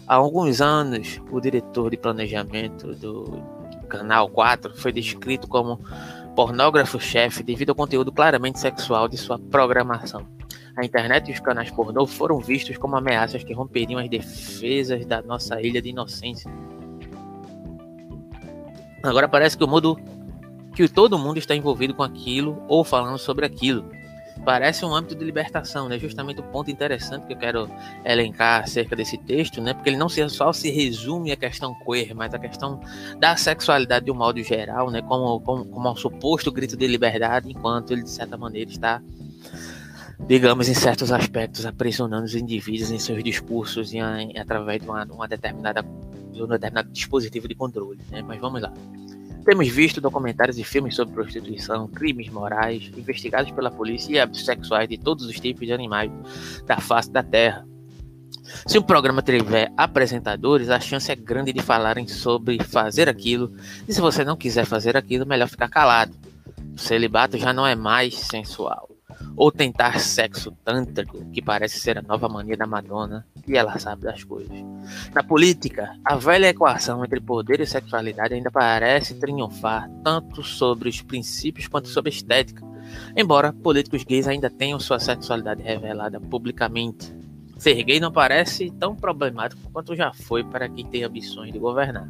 Há 0.08 0.16
alguns 0.16 0.62
anos, 0.62 1.22
o 1.30 1.40
diretor 1.40 1.92
de 1.92 1.98
planejamento 1.98 2.96
do 2.96 3.44
Canal 3.88 4.30
4 4.30 4.76
foi 4.76 4.92
descrito 4.92 5.48
como 5.48 5.80
pornógrafo-chefe 6.38 7.42
devido 7.42 7.70
ao 7.70 7.76
conteúdo 7.76 8.12
claramente 8.12 8.60
sexual 8.60 9.08
de 9.08 9.18
sua 9.18 9.40
programação. 9.40 10.24
A 10.78 10.86
internet 10.86 11.30
e 11.30 11.34
os 11.34 11.40
canais 11.40 11.72
pornô 11.72 12.06
foram 12.06 12.38
vistos 12.38 12.78
como 12.78 12.96
ameaças 12.96 13.44
que 13.44 13.56
romperiam 13.56 14.00
as 14.00 14.08
defesas 14.08 15.04
da 15.04 15.20
nossa 15.24 15.60
ilha 15.60 15.82
de 15.82 15.90
inocência. 15.90 16.52
Agora 19.02 19.28
parece 19.28 19.58
que 19.58 19.64
o 19.64 19.68
mundo 19.68 20.00
que 20.76 20.88
todo 20.88 21.18
mundo 21.18 21.40
está 21.40 21.56
envolvido 21.56 21.96
com 21.96 22.04
aquilo 22.04 22.64
ou 22.68 22.84
falando 22.84 23.18
sobre 23.18 23.44
aquilo 23.44 23.90
parece 24.44 24.86
um 24.86 24.94
âmbito 24.94 25.16
de 25.16 25.24
libertação, 25.24 25.88
né? 25.90 26.00
Justamente 26.00 26.40
o 26.40 26.44
ponto 26.44 26.72
interessante 26.72 27.26
que 27.28 27.34
eu 27.34 27.38
quero 27.38 27.70
elencar 28.06 28.64
acerca 28.64 28.96
desse 28.96 29.18
texto, 29.18 29.62
né? 29.62 29.74
Porque 29.74 29.90
ele 29.90 29.98
não 29.98 30.10
só 30.10 30.54
se 30.54 30.70
resume 30.70 31.32
à 31.32 31.36
questão 31.36 31.76
queer, 31.86 32.14
mas 32.14 32.34
a 32.34 32.40
questão 32.40 32.80
da 33.20 33.36
sexualidade 33.36 34.06
de 34.06 34.12
um 34.12 34.16
modo 34.16 34.42
geral, 34.42 34.90
né? 34.90 35.02
Como, 35.02 35.40
como, 35.42 35.66
como 35.66 35.92
um 35.92 35.96
suposto 35.96 36.52
grito 36.52 36.76
de 36.78 36.88
liberdade, 36.88 37.50
enquanto 37.50 37.92
ele, 37.92 38.04
de 38.04 38.10
certa 38.10 38.38
maneira, 38.38 38.70
está 38.70 39.02
digamos, 40.20 40.68
em 40.68 40.74
certos 40.74 41.12
aspectos, 41.12 41.66
aprisionando 41.66 42.26
os 42.26 42.36
indivíduos 42.36 42.92
em 42.92 42.98
seus 42.98 43.24
discursos 43.24 43.94
e, 43.94 43.98
em, 43.98 44.38
através 44.38 44.82
de 44.82 44.88
uma, 44.88 45.04
uma, 45.06 45.28
determinada, 45.28 45.86
de 46.32 46.42
um 46.42 46.48
determinado 46.48 46.90
dispositivo 46.92 47.48
de 47.48 47.56
controle. 47.56 48.00
Né? 48.10 48.24
Mas 48.24 48.40
vamos 48.40 48.62
lá. 48.62 48.74
Temos 49.48 49.70
visto 49.70 50.02
documentários 50.02 50.58
e 50.58 50.64
filmes 50.66 50.94
sobre 50.94 51.14
prostituição, 51.14 51.88
crimes 51.88 52.28
morais, 52.28 52.92
investigados 52.98 53.50
pela 53.50 53.72
polícia 53.72 54.30
e 54.30 54.38
sexuais 54.38 54.90
de 54.90 54.98
todos 54.98 55.26
os 55.26 55.40
tipos 55.40 55.66
de 55.66 55.72
animais 55.72 56.12
da 56.66 56.82
face 56.82 57.10
da 57.10 57.24
Terra. 57.24 57.66
Se 58.66 58.78
um 58.78 58.82
programa 58.82 59.22
tiver 59.22 59.72
apresentadores, 59.78 60.70
a 60.70 60.82
chance 60.82 61.10
é 61.10 61.16
grande 61.16 61.54
de 61.54 61.62
falarem 61.62 62.10
sobre 62.10 62.62
fazer 62.62 63.08
aquilo, 63.08 63.54
e 63.88 63.94
se 63.94 64.02
você 64.02 64.26
não 64.26 64.36
quiser 64.36 64.66
fazer 64.66 64.98
aquilo, 64.98 65.26
melhor 65.26 65.48
ficar 65.48 65.70
calado. 65.70 66.12
O 66.76 66.78
celibato 66.78 67.38
já 67.38 67.54
não 67.54 67.66
é 67.66 67.74
mais 67.74 68.16
sensual 68.16 68.97
ou 69.36 69.52
tentar 69.52 70.00
sexo 70.00 70.52
tântrico, 70.64 71.24
que 71.32 71.42
parece 71.42 71.80
ser 71.80 71.98
a 71.98 72.02
nova 72.02 72.28
mania 72.28 72.58
da 72.58 72.66
Madonna, 72.66 73.26
e 73.48 73.56
ela 73.56 73.78
sabe 73.80 74.04
das 74.04 74.24
coisas. 74.24 74.58
Na 75.14 75.24
política, 75.24 75.96
a 76.04 76.16
velha 76.16 76.50
equação 76.50 77.04
entre 77.06 77.22
poder 77.22 77.60
e 77.60 77.66
sexualidade 77.66 78.34
ainda 78.34 78.52
parece 78.52 79.16
triunfar 79.16 79.90
tanto 80.04 80.44
sobre 80.44 80.90
os 80.90 81.02
princípios 81.02 81.68
quanto 81.68 81.88
sobre 81.88 82.10
a 82.10 82.14
estética. 82.14 82.66
Embora 83.16 83.54
políticos 83.54 84.04
gays 84.04 84.28
ainda 84.28 84.50
tenham 84.50 84.80
sua 84.80 85.00
sexualidade 85.00 85.62
revelada 85.62 86.20
publicamente, 86.20 87.14
ser 87.58 87.82
gay 87.84 88.00
não 88.00 88.12
parece 88.12 88.72
tão 88.72 88.96
problemático 88.96 89.62
quanto 89.72 89.96
já 89.96 90.14
foi 90.14 90.44
para 90.44 90.70
quem 90.70 90.86
tem 90.86 91.04
ambições 91.04 91.52
de 91.52 91.60
governar. 91.60 92.10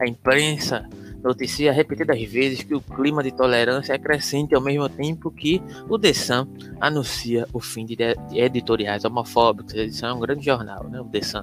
A 0.00 0.08
imprensa 0.08 0.88
noticia 1.22 1.72
repetidas 1.72 2.20
vezes 2.22 2.62
que 2.62 2.74
o 2.74 2.80
clima 2.80 3.22
de 3.22 3.32
tolerância 3.32 3.92
é 3.92 3.98
crescente 3.98 4.54
ao 4.54 4.60
mesmo 4.60 4.88
tempo 4.88 5.30
que 5.30 5.62
o 5.88 5.98
The 5.98 6.12
Sun 6.12 6.46
anuncia 6.80 7.46
o 7.52 7.60
fim 7.60 7.84
de 7.84 7.96
editoriais 8.32 9.04
homofóbicos. 9.04 9.74
A 9.74 9.78
edição 9.78 10.10
é 10.10 10.14
um 10.14 10.20
grande 10.20 10.44
jornal, 10.44 10.88
né? 10.88 11.00
o 11.00 11.04
The 11.04 11.22
Sun. 11.22 11.42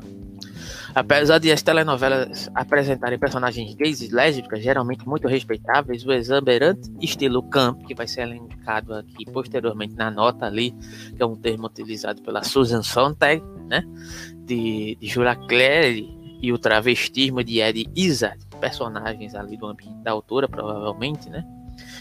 Apesar 0.93 1.39
de 1.39 1.51
as 1.51 1.61
telenovelas 1.61 2.49
apresentarem 2.55 3.19
personagens 3.19 3.75
gays 3.75 3.99
e 4.01 4.07
lésbicas 4.07 4.63
geralmente 4.63 5.05
muito 5.05 5.27
respeitáveis, 5.27 6.05
o 6.05 6.13
exuberante 6.13 6.89
estilo 7.01 7.43
camp, 7.43 7.85
que 7.85 7.93
vai 7.93 8.07
ser 8.07 8.21
elencado 8.21 8.93
aqui 8.93 9.25
posteriormente 9.25 9.93
na 9.93 10.09
nota 10.09 10.45
ali, 10.45 10.73
que 11.15 11.21
é 11.21 11.25
um 11.25 11.35
termo 11.35 11.67
utilizado 11.67 12.21
pela 12.21 12.43
Susan 12.43 12.81
Sontag, 12.81 13.43
né, 13.67 13.83
de, 14.45 14.95
de 14.95 15.07
Jura 15.07 15.35
Clary, 15.35 16.15
e 16.41 16.53
o 16.53 16.57
travestismo 16.57 17.43
de 17.43 17.59
Eddie 17.59 17.89
Izzard, 17.95 18.44
personagens 18.65 19.35
ali 19.35 19.55
do 19.55 19.67
ambiente 19.67 19.99
da 19.99 20.09
autora, 20.09 20.49
provavelmente, 20.49 21.29
né? 21.29 21.45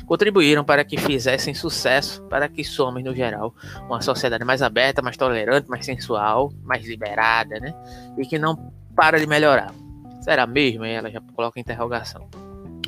Contribuíram 0.07 0.65
para 0.65 0.83
que 0.83 0.97
fizessem 0.97 1.53
sucesso, 1.53 2.23
para 2.23 2.49
que 2.49 2.65
somos, 2.65 3.05
no 3.05 3.15
geral, 3.15 3.55
uma 3.87 4.01
sociedade 4.01 4.45
mais 4.45 4.63
aberta, 4.63 5.03
mais 5.03 5.17
tolerante, 5.17 5.69
mais 5.69 5.85
sensual, 5.85 6.51
mais 6.63 6.87
liberada, 6.87 7.61
né? 7.61 7.75
E 8.17 8.25
que 8.25 8.39
não 8.39 8.73
para 8.97 9.19
de 9.19 9.27
melhorar. 9.27 9.75
Será 10.23 10.47
mesmo? 10.47 10.87
Ela 10.87 11.11
já 11.11 11.21
coloca 11.35 11.61
interrogação. 11.61 12.27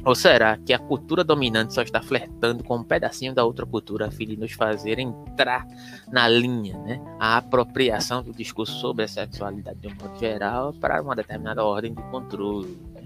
Ou 0.07 0.15
será 0.15 0.57
que 0.57 0.73
a 0.73 0.79
cultura 0.79 1.23
dominante 1.25 1.75
só 1.75 1.83
está 1.83 2.01
flertando 2.01 2.63
com 2.63 2.77
um 2.77 2.85
pedacinho 2.85 3.35
da 3.35 3.45
outra 3.45 3.67
cultura 3.67 4.07
a 4.07 4.11
fim 4.11 4.25
de 4.25 4.37
nos 4.37 4.53
fazer 4.53 5.01
entrar 5.01 5.67
na 6.11 6.29
linha, 6.29 6.79
né? 6.79 7.01
A 7.19 7.37
apropriação 7.39 8.23
do 8.23 8.33
discurso 8.33 8.79
sobre 8.79 9.05
a 9.05 9.09
sexualidade 9.09 9.81
de 9.81 9.89
um 9.89 9.97
modo 9.97 10.19
geral 10.19 10.73
para 10.75 11.03
uma 11.03 11.17
determinada 11.17 11.65
ordem 11.65 11.93
de 11.93 12.01
controle. 12.05 12.79
Né? 12.95 13.03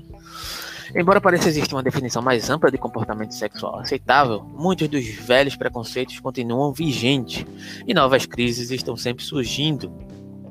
Embora 0.94 1.20
pareça 1.20 1.49
existir 1.49 1.75
uma 1.75 1.82
definição 1.82 2.20
mais 2.20 2.50
ampla 2.50 2.70
de 2.70 2.76
comportamento 2.76 3.32
sexual 3.32 3.78
aceitável, 3.78 4.42
muitos 4.42 4.88
dos 4.88 5.06
velhos 5.06 5.54
preconceitos 5.54 6.18
continuam 6.18 6.73
vigentes 6.73 7.47
e 7.87 7.94
novas 7.94 8.26
crises 8.26 8.70
estão 8.70 8.97
sempre 8.97 9.25
surgindo. 9.25 9.92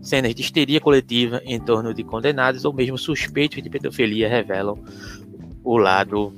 Cenas 0.01 0.33
de 0.33 0.41
histeria 0.41 0.79
coletiva 0.79 1.41
em 1.43 1.59
torno 1.59 1.93
de 1.93 2.05
condenados 2.05 2.63
ou 2.63 2.71
mesmo 2.71 2.97
suspeitos 2.97 3.61
de 3.61 3.69
pedofilia 3.69 4.29
revelam 4.29 4.79
o 5.61 5.77
lado 5.77 6.33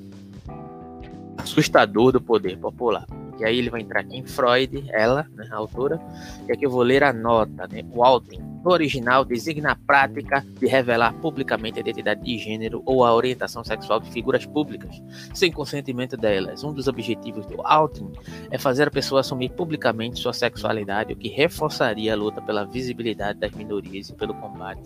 assustador 1.38 2.12
do 2.12 2.20
poder 2.20 2.58
popular. 2.58 3.06
E 3.42 3.46
aí 3.46 3.58
ele 3.58 3.72
vai 3.72 3.82
entrar 3.82 4.02
aqui 4.02 4.18
em 4.18 4.24
Freud, 4.24 4.86
ela, 4.92 5.26
né, 5.36 5.48
a 5.50 5.56
autora, 5.56 6.00
e 6.48 6.52
aqui 6.52 6.64
eu 6.64 6.70
vou 6.70 6.84
ler 6.84 7.04
a 7.04 7.12
nota, 7.12 7.68
né, 7.68 7.84
o 7.92 8.04
Alten. 8.04 8.40
No 8.64 8.72
original, 8.72 9.26
designa 9.26 9.72
a 9.72 9.76
prática 9.76 10.46
de 10.60 10.68
revelar 10.68 11.12
publicamente 11.14 11.80
a 11.80 11.82
identidade 11.82 12.24
de 12.24 12.38
gênero 12.38 12.84
ou 12.86 13.04
a 13.04 13.12
orientação 13.12 13.64
sexual 13.64 14.00
de 14.00 14.12
figuras 14.12 14.46
públicas, 14.46 15.02
sem 15.34 15.52
consentimento 15.52 16.16
delas. 16.16 16.64
Um 16.64 16.72
dos 16.72 16.88
objetivos 16.88 17.48
do 17.48 17.60
Alten 17.66 18.12
é 18.52 18.60
fazer 18.60 18.88
a 18.88 18.92
pessoa 18.92 19.22
assumir 19.22 19.50
publicamente 19.50 20.20
sua 20.20 20.34
sexualidade, 20.34 21.14
o 21.14 21.16
que 21.16 21.28
reforçaria 21.28 22.14
a 22.14 22.16
luta 22.16 22.40
pela 22.44 22.64
visibilidade 22.64 23.40
das 23.40 23.52
minorias 23.54 24.10
e 24.10 24.14
pelo 24.14 24.36
combate 24.36 24.84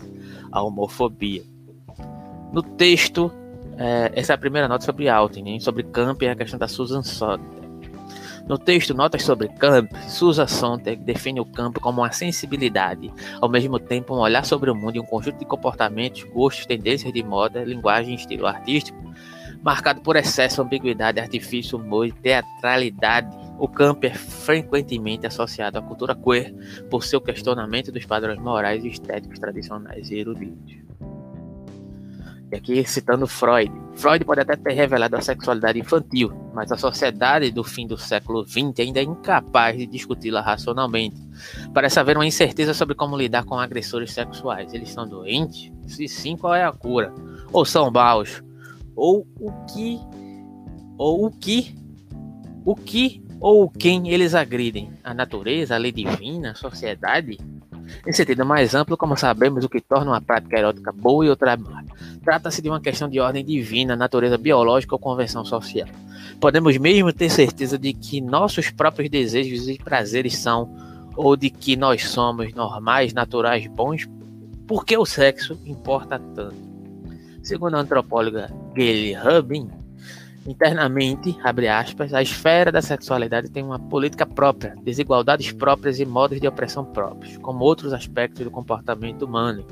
à 0.50 0.62
homofobia. 0.62 1.42
No 2.50 2.62
texto, 2.62 3.30
é, 3.76 4.10
essa 4.14 4.32
é 4.32 4.34
a 4.34 4.38
primeira 4.38 4.66
nota 4.66 4.86
sobre 4.86 5.10
Alten, 5.10 5.44
né? 5.44 5.60
sobre 5.60 5.82
Camp 5.82 6.22
e 6.22 6.28
a 6.28 6.34
questão 6.34 6.58
da 6.58 6.66
Susan 6.66 7.02
Sontag. 7.02 7.55
No 8.48 8.56
texto 8.56 8.94
Notas 8.94 9.24
sobre 9.24 9.48
Camp, 9.48 9.92
Susan 10.08 10.46
Sontag 10.46 11.02
define 11.02 11.40
o 11.40 11.44
campo 11.44 11.80
como 11.80 12.00
uma 12.00 12.12
sensibilidade, 12.12 13.12
ao 13.40 13.48
mesmo 13.48 13.76
tempo 13.76 14.14
um 14.14 14.20
olhar 14.20 14.44
sobre 14.44 14.70
o 14.70 14.74
mundo 14.74 14.96
e 14.96 15.00
um 15.00 15.04
conjunto 15.04 15.40
de 15.40 15.44
comportamentos, 15.44 16.22
gostos, 16.22 16.64
tendências 16.64 17.12
de 17.12 17.24
moda, 17.24 17.64
linguagem 17.64 18.12
e 18.12 18.16
estilo 18.16 18.46
artístico, 18.46 18.96
marcado 19.64 20.00
por 20.00 20.14
excesso, 20.14 20.62
ambiguidade, 20.62 21.18
artifício, 21.18 21.76
humor 21.76 22.06
e 22.06 22.12
teatralidade. 22.12 23.36
O 23.58 23.66
camp 23.66 24.04
é 24.04 24.14
frequentemente 24.14 25.26
associado 25.26 25.78
à 25.78 25.82
cultura 25.82 26.14
queer 26.14 26.54
por 26.88 27.02
seu 27.02 27.20
questionamento 27.20 27.90
dos 27.90 28.06
padrões 28.06 28.38
morais 28.38 28.84
e 28.84 28.88
estéticos 28.88 29.40
tradicionais 29.40 30.08
e 30.08 30.20
eruditos. 30.20 30.85
E 32.52 32.56
aqui 32.56 32.84
citando 32.84 33.26
Freud. 33.26 33.72
Freud 33.94 34.24
pode 34.24 34.40
até 34.40 34.54
ter 34.56 34.72
revelado 34.72 35.16
a 35.16 35.20
sexualidade 35.20 35.80
infantil, 35.80 36.30
mas 36.54 36.70
a 36.70 36.76
sociedade 36.76 37.50
do 37.50 37.64
fim 37.64 37.86
do 37.86 37.98
século 37.98 38.46
XX 38.46 38.80
ainda 38.80 39.00
é 39.00 39.02
incapaz 39.02 39.76
de 39.76 39.86
discuti-la 39.86 40.40
racionalmente. 40.40 41.16
Parece 41.74 41.98
haver 41.98 42.16
uma 42.16 42.26
incerteza 42.26 42.72
sobre 42.72 42.94
como 42.94 43.16
lidar 43.16 43.44
com 43.44 43.58
agressores 43.58 44.12
sexuais. 44.12 44.72
Eles 44.72 44.90
são 44.90 45.08
doentes? 45.08 45.72
Se 45.86 46.06
sim, 46.06 46.36
qual 46.36 46.54
é 46.54 46.64
a 46.64 46.72
cura? 46.72 47.12
Ou 47.52 47.64
são 47.64 47.90
maus? 47.90 48.42
Ou 48.94 49.26
o 49.40 49.50
que? 49.66 49.98
Ou 50.96 51.26
o 51.26 51.30
que? 51.30 51.74
O 52.64 52.74
que 52.74 53.26
ou 53.40 53.68
quem 53.68 54.08
eles 54.10 54.34
agridem? 54.34 54.90
A 55.04 55.12
natureza, 55.12 55.74
a 55.74 55.78
lei 55.78 55.92
divina, 55.92 56.52
a 56.52 56.54
sociedade? 56.54 57.38
Em 58.06 58.12
sentido 58.12 58.44
mais 58.44 58.74
amplo, 58.74 58.96
como 58.96 59.16
sabemos, 59.16 59.64
o 59.64 59.68
que 59.68 59.80
torna 59.80 60.12
uma 60.12 60.20
prática 60.20 60.58
erótica 60.58 60.92
boa 60.92 61.24
e 61.24 61.28
outra 61.28 61.56
má. 61.56 61.84
Trata-se 62.22 62.62
de 62.62 62.68
uma 62.68 62.80
questão 62.80 63.08
de 63.08 63.20
ordem 63.20 63.44
divina, 63.44 63.96
natureza 63.96 64.38
biológica 64.38 64.94
ou 64.94 64.98
convenção 64.98 65.44
social. 65.44 65.88
Podemos 66.40 66.76
mesmo 66.76 67.12
ter 67.12 67.30
certeza 67.30 67.78
de 67.78 67.92
que 67.92 68.20
nossos 68.20 68.70
próprios 68.70 69.10
desejos 69.10 69.68
e 69.68 69.78
prazeres 69.78 70.36
são, 70.36 70.74
ou 71.16 71.36
de 71.36 71.48
que 71.50 71.76
nós 71.76 72.08
somos 72.08 72.52
normais, 72.52 73.12
naturais, 73.14 73.66
bons, 73.66 74.06
porque 74.66 74.96
o 74.96 75.06
sexo 75.06 75.58
importa 75.64 76.18
tanto. 76.18 76.66
Segundo 77.42 77.76
a 77.76 77.80
antropóloga 77.80 78.52
Gayle 78.74 79.14
Rubin, 79.14 79.70
Internamente, 80.46 81.36
abre 81.42 81.66
aspas, 81.66 82.14
a 82.14 82.22
esfera 82.22 82.70
da 82.70 82.80
sexualidade 82.80 83.50
tem 83.50 83.64
uma 83.64 83.78
política 83.78 84.24
própria, 84.24 84.76
desigualdades 84.82 85.50
próprias 85.50 85.98
e 85.98 86.04
modos 86.04 86.40
de 86.40 86.46
opressão 86.46 86.84
próprios, 86.84 87.36
como 87.38 87.64
outros 87.64 87.92
aspectos 87.92 88.44
do 88.44 88.50
comportamento 88.50 89.24
humano. 89.24 89.66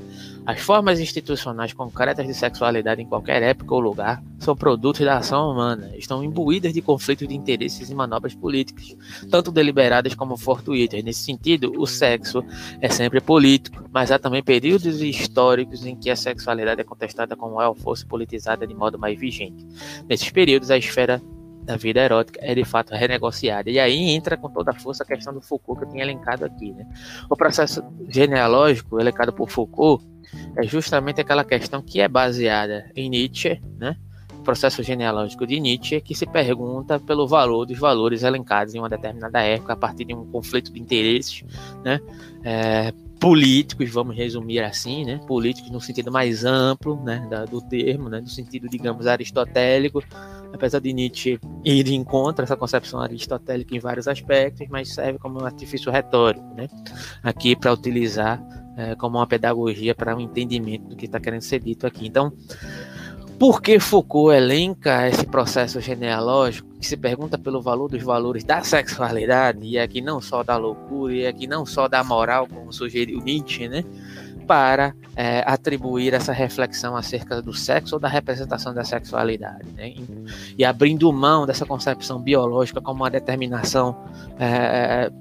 As 0.45 0.59
formas 0.59 0.99
institucionais 0.99 1.73
concretas 1.73 2.27
de 2.27 2.33
sexualidade 2.33 3.01
em 3.01 3.05
qualquer 3.05 3.41
época 3.41 3.73
ou 3.73 3.79
lugar 3.79 4.21
são 4.37 4.55
produtos 4.55 5.03
da 5.03 5.17
ação 5.17 5.49
humana, 5.49 5.91
estão 5.97 6.23
imbuídas 6.23 6.73
de 6.73 6.81
conflitos 6.81 7.27
de 7.27 7.33
interesses 7.33 7.89
e 7.89 7.95
manobras 7.95 8.35
políticas, 8.35 8.95
tanto 9.31 9.51
deliberadas 9.51 10.13
como 10.13 10.37
fortuitas. 10.37 11.03
Nesse 11.03 11.23
sentido, 11.23 11.73
o 11.77 11.87
sexo 11.87 12.43
é 12.79 12.89
sempre 12.89 13.19
político, 13.21 13.89
mas 13.91 14.11
há 14.11 14.19
também 14.19 14.43
períodos 14.43 15.01
históricos 15.01 15.85
em 15.85 15.95
que 15.95 16.11
a 16.11 16.15
sexualidade 16.15 16.81
é 16.81 16.83
contestada 16.83 17.35
como 17.35 17.59
ela 17.59 17.73
fosse 17.73 18.05
politizada 18.05 18.67
de 18.67 18.73
modo 18.75 18.99
mais 18.99 19.17
vigente. 19.17 19.65
Nesses 20.07 20.29
períodos, 20.29 20.64
a 20.69 20.77
esfera 20.77 21.21
da 21.65 21.75
vida 21.75 21.99
erótica 21.99 22.39
é 22.43 22.53
de 22.53 22.63
fato 22.63 22.93
renegociada. 22.93 23.69
E 23.69 23.79
aí 23.79 24.11
entra 24.11 24.37
com 24.37 24.49
toda 24.49 24.71
a 24.71 24.73
força 24.73 25.03
a 25.03 25.05
questão 25.05 25.33
do 25.33 25.41
Foucault 25.41 25.79
que 25.79 25.85
eu 25.85 25.91
tinha 25.91 26.03
elencado 26.03 26.45
aqui. 26.45 26.71
Né? 26.71 26.85
O 27.29 27.35
processo 27.35 27.83
genealógico 28.07 28.99
elencado 28.99 29.33
por 29.33 29.49
Foucault 29.49 30.05
é 30.55 30.63
justamente 30.63 31.19
aquela 31.19 31.43
questão 31.43 31.81
que 31.81 31.99
é 31.99 32.07
baseada 32.07 32.89
em 32.95 33.09
Nietzsche, 33.09 33.59
né? 33.77 33.97
o 34.39 34.43
processo 34.43 34.83
genealógico 34.83 35.47
de 35.47 35.59
Nietzsche, 35.59 35.99
que 36.01 36.13
se 36.13 36.27
pergunta 36.27 36.99
pelo 36.99 37.27
valor 37.27 37.65
dos 37.65 37.79
valores 37.79 38.21
elencados 38.21 38.75
em 38.75 38.79
uma 38.79 38.89
determinada 38.89 39.41
época 39.41 39.73
a 39.73 39.75
partir 39.75 40.05
de 40.05 40.13
um 40.13 40.25
conflito 40.25 40.71
de 40.71 40.79
interesses 40.79 41.43
né? 41.83 41.99
É, 42.43 42.93
políticos, 43.19 43.89
vamos 43.89 44.15
resumir 44.15 44.59
assim, 44.59 45.03
né? 45.03 45.19
políticos 45.25 45.71
no 45.71 45.81
sentido 45.81 46.11
mais 46.11 46.45
amplo 46.45 47.01
né? 47.03 47.25
Da, 47.27 47.45
do 47.45 47.59
termo, 47.59 48.07
né? 48.07 48.21
no 48.21 48.27
sentido, 48.27 48.69
digamos, 48.69 49.07
aristotélico, 49.07 50.03
apesar 50.55 50.79
de 50.79 50.91
Nietzsche 50.93 51.39
ir 51.63 51.83
de 51.83 51.93
encontro 51.93 52.43
essa 52.43 52.55
concepção 52.55 52.99
aristotélica 52.99 53.75
em 53.75 53.79
vários 53.79 54.07
aspectos, 54.07 54.67
mas 54.69 54.93
serve 54.93 55.19
como 55.19 55.41
um 55.41 55.45
artifício 55.45 55.91
retórico, 55.91 56.45
né? 56.55 56.67
aqui 57.23 57.55
para 57.55 57.73
utilizar 57.73 58.41
é, 58.77 58.95
como 58.95 59.17
uma 59.17 59.27
pedagogia 59.27 59.95
para 59.95 60.15
um 60.15 60.19
entendimento 60.19 60.89
do 60.89 60.95
que 60.95 61.05
está 61.05 61.19
querendo 61.19 61.41
ser 61.41 61.59
dito 61.59 61.87
aqui. 61.87 62.07
Então, 62.07 62.33
por 63.39 63.61
que 63.61 63.79
Foucault 63.79 64.33
elenca 64.33 65.07
esse 65.09 65.25
processo 65.25 65.81
genealógico 65.81 66.69
que 66.79 66.87
se 66.87 66.95
pergunta 66.95 67.37
pelo 67.37 67.61
valor 67.61 67.89
dos 67.89 68.01
valores 68.01 68.45
da 68.45 68.63
sexualidade, 68.63 69.65
e 69.65 69.77
aqui 69.77 69.99
não 69.99 70.21
só 70.21 70.41
da 70.41 70.55
loucura, 70.55 71.13
e 71.13 71.27
aqui 71.27 71.45
não 71.45 71.65
só 71.65 71.87
da 71.87 72.03
moral, 72.03 72.47
como 72.47 72.71
sugeriu 72.71 73.19
Nietzsche, 73.19 73.67
né? 73.67 73.83
Para 74.45 74.93
é, 75.15 75.43
atribuir 75.45 76.13
essa 76.13 76.31
reflexão 76.31 76.95
acerca 76.95 77.41
do 77.41 77.53
sexo 77.53 77.95
ou 77.95 77.99
da 77.99 78.07
representação 78.07 78.73
da 78.73 78.83
sexualidade, 78.83 79.69
né? 79.75 79.93
e, 80.57 80.63
abrindo 80.63 81.11
mão 81.11 81.45
dessa 81.45 81.65
concepção 81.65 82.19
biológica 82.19 82.81
como 82.81 83.03
uma 83.03 83.09
determinação 83.09 83.95
é, 84.39 85.11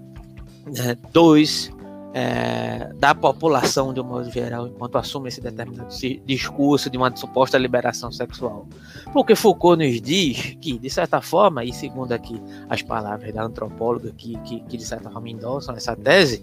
é, 0.77 0.97
dos 1.13 1.71
é, 2.17 2.93
da 2.95 3.13
população, 3.13 3.93
de 3.93 4.01
um 4.01 4.05
modo 4.05 4.31
geral, 4.31 4.69
enquanto 4.69 4.97
assume 4.97 5.29
esse 5.29 5.41
determinado 5.41 5.93
discurso 6.25 6.89
de 6.89 6.97
uma 6.97 7.15
suposta 7.17 7.59
liberação 7.59 8.13
sexual. 8.13 8.69
Porque 9.13 9.35
Foucault 9.35 9.85
nos 9.85 10.01
diz 10.01 10.57
que, 10.61 10.79
de 10.79 10.89
certa 10.89 11.21
forma, 11.21 11.65
e 11.65 11.73
segundo 11.73 12.13
aqui 12.13 12.41
as 12.71 12.83
palavras 12.83 13.35
da 13.35 13.43
antropóloga 13.43 14.13
que, 14.17 14.39
que, 14.45 14.61
que 14.61 14.77
de 14.77 14.87
certa 14.87 15.11
forma 15.11 15.29
endossam 15.29 15.75
essa 15.75 15.97
tese, 15.97 16.41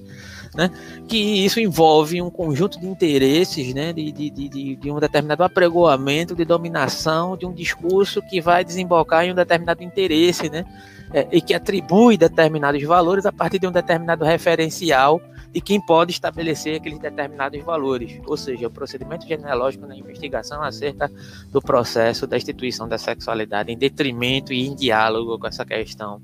né, 0.54 0.70
que 1.08 1.18
isso 1.18 1.58
envolve 1.58 2.22
um 2.22 2.30
conjunto 2.30 2.78
de 2.78 2.86
interesses 2.86 3.74
né, 3.74 3.94
de, 3.94 4.12
de, 4.12 4.30
de, 4.30 4.76
de 4.76 4.92
um 4.92 5.00
determinado 5.00 5.42
apregoamento, 5.42 6.36
de 6.36 6.44
dominação, 6.44 7.38
de 7.38 7.46
um 7.46 7.54
discurso 7.54 8.22
que 8.24 8.42
vai 8.42 8.66
desembocar 8.66 9.24
em 9.24 9.32
um 9.32 9.36
determinado 9.36 9.82
interesse, 9.82 10.50
né, 10.50 10.66
é, 11.14 11.26
e 11.32 11.42
que 11.42 11.54
atribui 11.54 12.18
determinados 12.18 12.84
valores 12.84 13.26
a 13.26 13.32
partir 13.32 13.60
de 13.60 13.68
um 13.68 13.72
determinado 13.72 14.26
referencial 14.26 15.22
de 15.52 15.60
quem 15.60 15.82
pode 15.82 16.12
estabelecer 16.12 16.78
aqueles 16.78 17.00
determinados 17.00 17.62
valores, 17.64 18.20
ou 18.26 18.38
seja, 18.38 18.68
o 18.68 18.72
procedimento 18.72 19.28
genealógico 19.28 19.86
na 19.86 19.96
investigação 19.96 20.64
acerca 20.64 21.12
do 21.52 21.62
processo 21.62 22.26
da 22.26 22.38
instituição 22.38 22.88
da 22.88 22.98
sexualidade, 22.98 23.72
em 23.72 23.78
detrimento 23.78 24.54
e 24.54 24.68
em 24.68 24.76
diálogo 24.76 25.38
com 25.38 25.48
essa 25.48 25.66
questão 25.66 26.22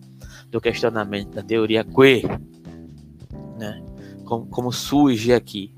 do 0.50 0.62
questionamento 0.62 1.32
da 1.32 1.44
teoria 1.44 1.84
queer, 1.84 2.40
né? 3.58 3.84
como, 4.24 4.46
como 4.48 4.72
surge 4.72 5.34
aqui. 5.34 5.74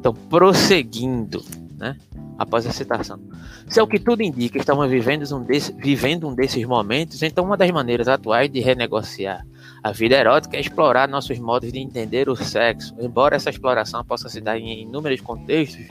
Então, 0.00 0.12
prosseguindo, 0.12 1.44
né? 1.76 1.96
após 2.36 2.66
a 2.66 2.72
citação. 2.72 3.20
Se 3.68 3.78
é 3.78 3.82
o 3.82 3.86
que 3.86 4.00
tudo 4.00 4.22
indica, 4.22 4.58
estamos 4.58 4.90
vivendo 4.90 5.24
um, 5.34 5.44
desse, 5.44 5.72
vivendo 5.72 6.28
um 6.28 6.34
desses 6.34 6.64
momentos, 6.66 7.22
então 7.22 7.44
uma 7.44 7.56
das 7.56 7.70
maneiras 7.70 8.08
atuais 8.08 8.50
de 8.50 8.58
renegociar 8.58 9.46
a 9.82 9.90
vida 9.90 10.16
erótica 10.16 10.56
é 10.56 10.60
explorar 10.60 11.08
nossos 11.08 11.38
modos 11.38 11.72
de 11.72 11.78
entender 11.80 12.28
o 12.28 12.36
sexo, 12.36 12.94
embora 13.00 13.34
essa 13.34 13.50
exploração 13.50 14.04
possa 14.04 14.28
se 14.28 14.40
dar 14.40 14.56
em 14.56 14.82
inúmeros 14.82 15.20
contextos, 15.20 15.86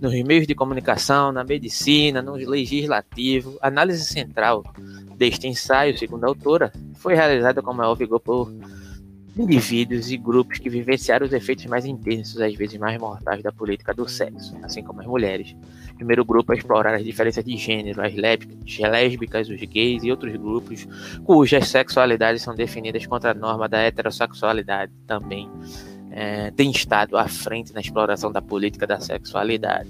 nos 0.00 0.12
meios 0.24 0.46
de 0.46 0.54
comunicação, 0.54 1.32
na 1.32 1.42
medicina, 1.42 2.20
no 2.20 2.34
legislativo. 2.34 3.56
A 3.62 3.68
análise 3.68 4.04
central 4.04 4.64
deste 5.16 5.46
ensaio, 5.46 5.96
segundo 5.96 6.24
a 6.24 6.28
autora, 6.28 6.72
foi 6.96 7.14
realizada, 7.14 7.62
como 7.62 7.82
é 7.82 7.86
óbvio, 7.86 8.20
por 8.20 8.52
indivíduos 9.36 10.10
e 10.10 10.16
grupos 10.16 10.58
que 10.58 10.68
vivenciaram 10.68 11.26
os 11.26 11.32
efeitos 11.32 11.64
mais 11.66 11.84
intensos, 11.84 12.40
às 12.40 12.54
vezes 12.54 12.78
mais 12.78 13.00
mortais, 13.00 13.42
da 13.42 13.50
política 13.50 13.94
do 13.94 14.08
sexo, 14.08 14.54
assim 14.62 14.82
como 14.82 15.00
as 15.00 15.06
mulheres. 15.06 15.56
O 15.92 15.94
primeiro 15.96 16.24
grupo 16.24 16.52
a 16.52 16.54
explorar 16.54 16.94
as 16.94 17.04
diferenças 17.04 17.44
de 17.44 17.56
gênero, 17.56 18.02
as 18.02 18.14
lésbicas, 18.14 19.48
os 19.48 19.60
gays 19.60 20.02
e 20.04 20.10
outros 20.10 20.34
grupos 20.36 20.86
cujas 21.24 21.68
sexualidades 21.68 22.42
são 22.42 22.54
definidas 22.54 23.06
contra 23.06 23.30
a 23.30 23.34
norma 23.34 23.68
da 23.68 23.78
heterossexualidade 23.78 24.92
também 25.06 25.48
é, 26.12 26.50
tem 26.50 26.70
estado 26.70 27.16
à 27.16 27.26
frente 27.26 27.72
na 27.72 27.80
exploração 27.80 28.30
da 28.30 28.42
política 28.42 28.86
da 28.86 29.00
sexualidade. 29.00 29.88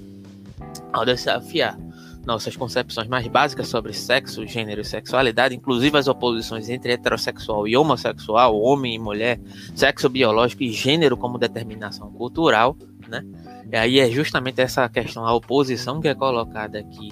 Ao 0.91 1.05
desafiar 1.05 1.77
nossas 2.25 2.55
concepções 2.55 3.07
mais 3.07 3.27
básicas 3.27 3.67
sobre 3.67 3.93
sexo, 3.93 4.45
gênero 4.47 4.81
e 4.81 4.85
sexualidade, 4.85 5.55
inclusive 5.55 5.97
as 5.97 6.07
oposições 6.07 6.69
entre 6.69 6.93
heterossexual 6.93 7.67
e 7.67 7.75
homossexual, 7.75 8.59
homem 8.59 8.95
e 8.95 8.99
mulher, 8.99 9.39
sexo 9.75 10.09
biológico 10.09 10.63
e 10.63 10.71
gênero 10.71 11.17
como 11.17 11.37
determinação 11.37 12.11
cultural, 12.11 12.77
né? 13.07 13.23
E 13.71 13.75
aí 13.75 13.99
é 13.99 14.09
justamente 14.09 14.61
essa 14.61 14.87
questão, 14.87 15.25
a 15.25 15.33
oposição 15.33 15.99
que 15.99 16.07
é 16.07 16.15
colocada 16.15 16.79
aqui 16.79 17.11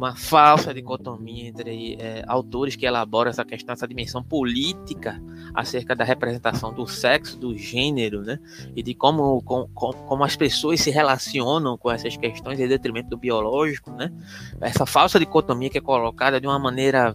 uma 0.00 0.16
falsa 0.16 0.72
dicotomia 0.72 1.48
entre 1.48 1.98
é, 2.00 2.24
autores 2.26 2.74
que 2.74 2.86
elaboram 2.86 3.28
essa 3.30 3.44
questão, 3.44 3.74
essa 3.74 3.86
dimensão 3.86 4.22
política 4.22 5.22
acerca 5.54 5.94
da 5.94 6.04
representação 6.04 6.72
do 6.72 6.86
sexo, 6.86 7.38
do 7.38 7.54
gênero, 7.54 8.22
né? 8.22 8.38
E 8.74 8.82
de 8.82 8.94
como, 8.94 9.42
com, 9.42 9.68
com, 9.74 9.92
como 9.92 10.24
as 10.24 10.34
pessoas 10.36 10.80
se 10.80 10.90
relacionam 10.90 11.76
com 11.76 11.90
essas 11.90 12.16
questões 12.16 12.58
em 12.58 12.66
detrimento 12.66 13.10
do 13.10 13.18
biológico, 13.18 13.90
né? 13.90 14.10
Essa 14.58 14.86
falsa 14.86 15.18
dicotomia 15.18 15.68
que 15.68 15.76
é 15.76 15.82
colocada 15.82 16.40
de 16.40 16.46
uma 16.46 16.58
maneira 16.58 17.12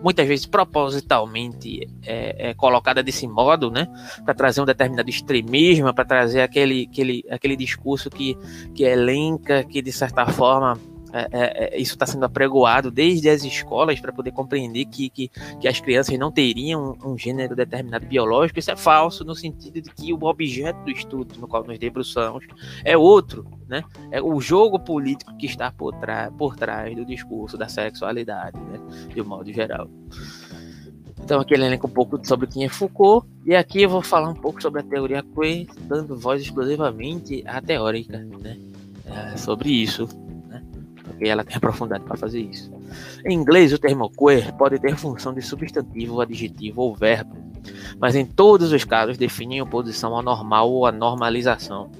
muitas 0.00 0.28
vezes 0.28 0.46
propositalmente 0.46 1.88
é, 2.06 2.50
é, 2.50 2.54
colocada 2.54 3.02
desse 3.02 3.26
modo, 3.26 3.68
né, 3.68 3.88
para 4.24 4.32
trazer 4.32 4.60
um 4.60 4.64
determinado 4.64 5.10
extremismo, 5.10 5.92
para 5.92 6.04
trazer 6.04 6.42
aquele, 6.42 6.88
aquele, 6.88 7.24
aquele 7.28 7.56
discurso 7.56 8.08
que, 8.08 8.38
que 8.76 8.84
elenca, 8.84 9.64
que 9.64 9.82
de 9.82 9.90
certa 9.90 10.24
forma 10.26 10.78
é, 11.12 11.28
é, 11.30 11.76
é, 11.76 11.80
isso 11.80 11.94
está 11.94 12.06
sendo 12.06 12.24
apregoado 12.24 12.90
desde 12.90 13.28
as 13.28 13.42
escolas 13.44 14.00
para 14.00 14.12
poder 14.12 14.32
compreender 14.32 14.84
que, 14.86 15.08
que, 15.08 15.30
que, 15.60 15.68
as 15.68 15.80
crianças 15.80 16.18
não 16.18 16.30
teriam 16.30 16.96
um, 17.04 17.16
gênero 17.16 17.56
determinado 17.56 18.06
biológico. 18.06 18.58
Isso 18.58 18.70
é 18.70 18.76
falso 18.76 19.24
no 19.24 19.34
sentido 19.34 19.80
de 19.80 19.90
que 19.90 20.12
o 20.12 20.22
objeto 20.24 20.82
do 20.84 20.90
estudo 20.90 21.38
no 21.40 21.48
qual 21.48 21.64
nos 21.64 21.78
debruçamos 21.78 22.44
é 22.84 22.96
outro, 22.96 23.46
né? 23.66 23.82
É 24.10 24.20
o 24.20 24.40
jogo 24.40 24.78
político 24.78 25.36
que 25.36 25.46
está 25.46 25.70
por, 25.70 25.94
por 26.36 26.56
trás 26.56 26.94
do 26.94 27.04
discurso 27.04 27.56
da 27.56 27.68
sexualidade, 27.68 28.58
né? 28.58 28.80
De 29.12 29.20
um 29.20 29.24
modo 29.24 29.52
geral. 29.52 29.88
Então 31.22 31.40
aqui 31.40 31.54
ele 31.54 31.64
elenca 31.64 31.86
um 31.86 31.90
pouco 31.90 32.18
sobre 32.26 32.46
quem 32.46 32.64
é 32.64 32.68
Foucault 32.68 33.26
e 33.44 33.54
aqui 33.54 33.82
eu 33.82 33.90
vou 33.90 34.02
falar 34.02 34.28
um 34.28 34.34
pouco 34.34 34.62
sobre 34.62 34.80
a 34.80 34.84
teoria 34.84 35.22
queer, 35.22 35.66
dando 35.82 36.16
voz 36.16 36.40
exclusivamente 36.42 37.42
à 37.46 37.60
teórica, 37.60 38.18
né? 38.18 38.58
É, 39.06 39.36
sobre 39.38 39.70
isso 39.70 40.06
porque 41.08 41.26
ela 41.26 41.44
tem 41.44 41.56
aprofundado 41.56 42.04
para 42.04 42.16
fazer 42.16 42.40
isso. 42.40 42.70
Em 43.24 43.34
inglês, 43.34 43.72
o 43.72 43.78
termo 43.78 44.10
queer 44.10 44.52
pode 44.56 44.78
ter 44.78 44.96
função 44.96 45.34
de 45.34 45.42
substantivo, 45.42 46.20
adjetivo 46.20 46.82
ou 46.82 46.94
verbo, 46.94 47.36
mas 47.98 48.14
em 48.14 48.24
todos 48.24 48.72
os 48.72 48.84
casos 48.84 49.18
definem 49.18 49.60
oposição 49.60 50.14
ao 50.14 50.22
normal 50.22 50.70
ou 50.70 50.86
à 50.86 50.92
normalização. 50.92 51.90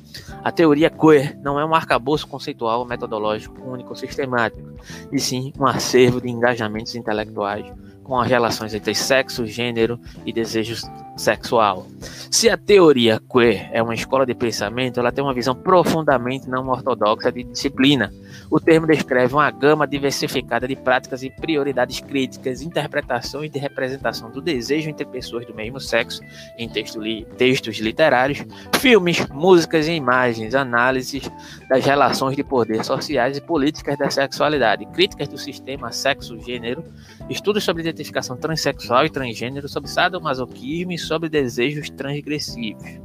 A 0.42 0.53
teoria 0.53 0.90
queer 0.90 1.38
não 1.42 1.59
é 1.59 1.64
um 1.64 1.75
arcabouço 1.75 2.27
conceitual 2.27 2.81
ou 2.81 2.87
metodológico 2.87 3.61
único 3.68 3.97
sistemático, 3.97 4.68
e 5.12 5.18
sim 5.18 5.53
um 5.59 5.66
acervo 5.66 6.21
de 6.21 6.29
engajamentos 6.29 6.94
intelectuais 6.94 7.66
com 8.09 8.18
as 8.18 8.27
relações 8.27 8.73
entre 8.73 8.94
sexo, 8.94 9.47
gênero 9.47 10.01
e 10.25 10.33
desejos 10.33 10.83
sexual. 11.19 11.87
Se 12.31 12.49
a 12.49 12.57
teoria 12.57 13.21
queer 13.31 13.71
é 13.73 13.83
uma 13.83 13.95
escola 13.95 14.25
de 14.27 14.35
pensamento, 14.35 15.01
ela 15.01 15.11
tem 15.11 15.25
uma 15.25 15.35
visão 15.35 15.55
profundamente 15.55 16.49
não 16.49 16.69
ortodoxa 16.69 17.33
de 17.33 17.43
disciplina. 17.43 18.13
O 18.51 18.61
termo 18.61 18.87
descreve 18.87 19.35
uma 19.35 19.51
gama 19.51 19.87
diversificada 19.87 20.69
de 20.69 20.77
práticas 20.77 21.23
e 21.23 21.31
prioridades 21.31 22.01
críticas, 22.01 22.63
interpretações 22.63 23.51
de 23.51 23.59
representação 23.59 24.31
do 24.31 24.41
desejo 24.41 24.91
entre 24.91 25.07
pessoas 25.07 25.47
do 25.47 25.55
mesmo 25.55 25.81
sexo 25.81 26.23
em 26.57 26.69
texto 26.69 27.01
li 27.01 27.27
textos 27.37 27.79
literários, 27.79 28.45
filmes, 28.79 29.27
músicas 29.29 29.89
e 29.89 29.93
imagens, 29.93 30.55
análises 30.55 31.31
das 31.69 31.85
relações 31.85 32.37
de 32.37 32.45
poder 32.45 32.85
sociais 32.85 33.37
e 33.37 33.41
políticas 33.41 33.99
da 33.99 34.11
sexualidade, 34.11 34.87
críticas 34.87 35.29
do 35.29 35.39
sistema 35.39 35.93
sexo-gênero, 35.93 36.85
estudos 37.29 37.65
sobre 37.65 37.83
identificação 37.83 38.37
transexual 38.37 39.05
e 39.05 39.11
transgênero, 39.11 39.69
sobre 39.69 39.91
sadomasoquismo 39.91 40.93
e 40.93 40.99
sobre 41.09 41.29
desejos 41.29 41.88
transgressivos. 41.90 43.01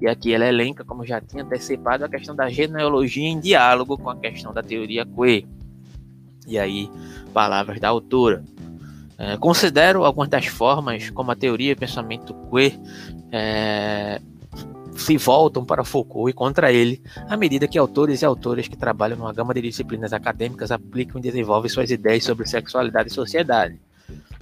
E 0.00 0.08
aqui 0.08 0.32
ela 0.32 0.46
elenca, 0.46 0.84
como 0.84 1.06
já 1.06 1.20
tinha 1.20 1.44
antecipado, 1.44 2.04
a 2.04 2.08
questão 2.08 2.34
da 2.34 2.48
genealogia 2.48 3.28
em 3.28 3.38
diálogo 3.38 3.96
com 3.96 4.10
a 4.10 4.16
questão 4.16 4.52
da 4.52 4.62
teoria 4.62 5.06
queer. 5.06 5.44
E 6.46 6.58
aí, 6.58 6.90
palavras 7.32 7.78
da 7.78 7.88
autora. 7.88 8.42
É, 9.16 9.36
considero 9.36 10.04
algumas 10.04 10.30
das 10.30 10.46
formas 10.46 11.10
como 11.10 11.30
a 11.30 11.36
teoria 11.36 11.70
e 11.70 11.74
o 11.74 11.76
pensamento 11.76 12.34
queer 12.50 12.78
é, 13.30 14.20
se 14.96 15.18
voltam 15.18 15.64
para 15.64 15.84
Foucault 15.84 16.30
e 16.30 16.32
contra 16.32 16.72
ele, 16.72 17.02
à 17.28 17.36
medida 17.36 17.68
que 17.68 17.78
autores 17.78 18.22
e 18.22 18.24
autoras 18.24 18.66
que 18.66 18.76
trabalham 18.76 19.18
numa 19.18 19.32
gama 19.32 19.52
de 19.52 19.60
disciplinas 19.60 20.14
acadêmicas 20.14 20.70
aplicam 20.70 21.18
e 21.18 21.22
desenvolvem 21.22 21.68
suas 21.68 21.90
ideias 21.90 22.24
sobre 22.24 22.48
sexualidade 22.48 23.10
e 23.10 23.12
sociedade. 23.12 23.78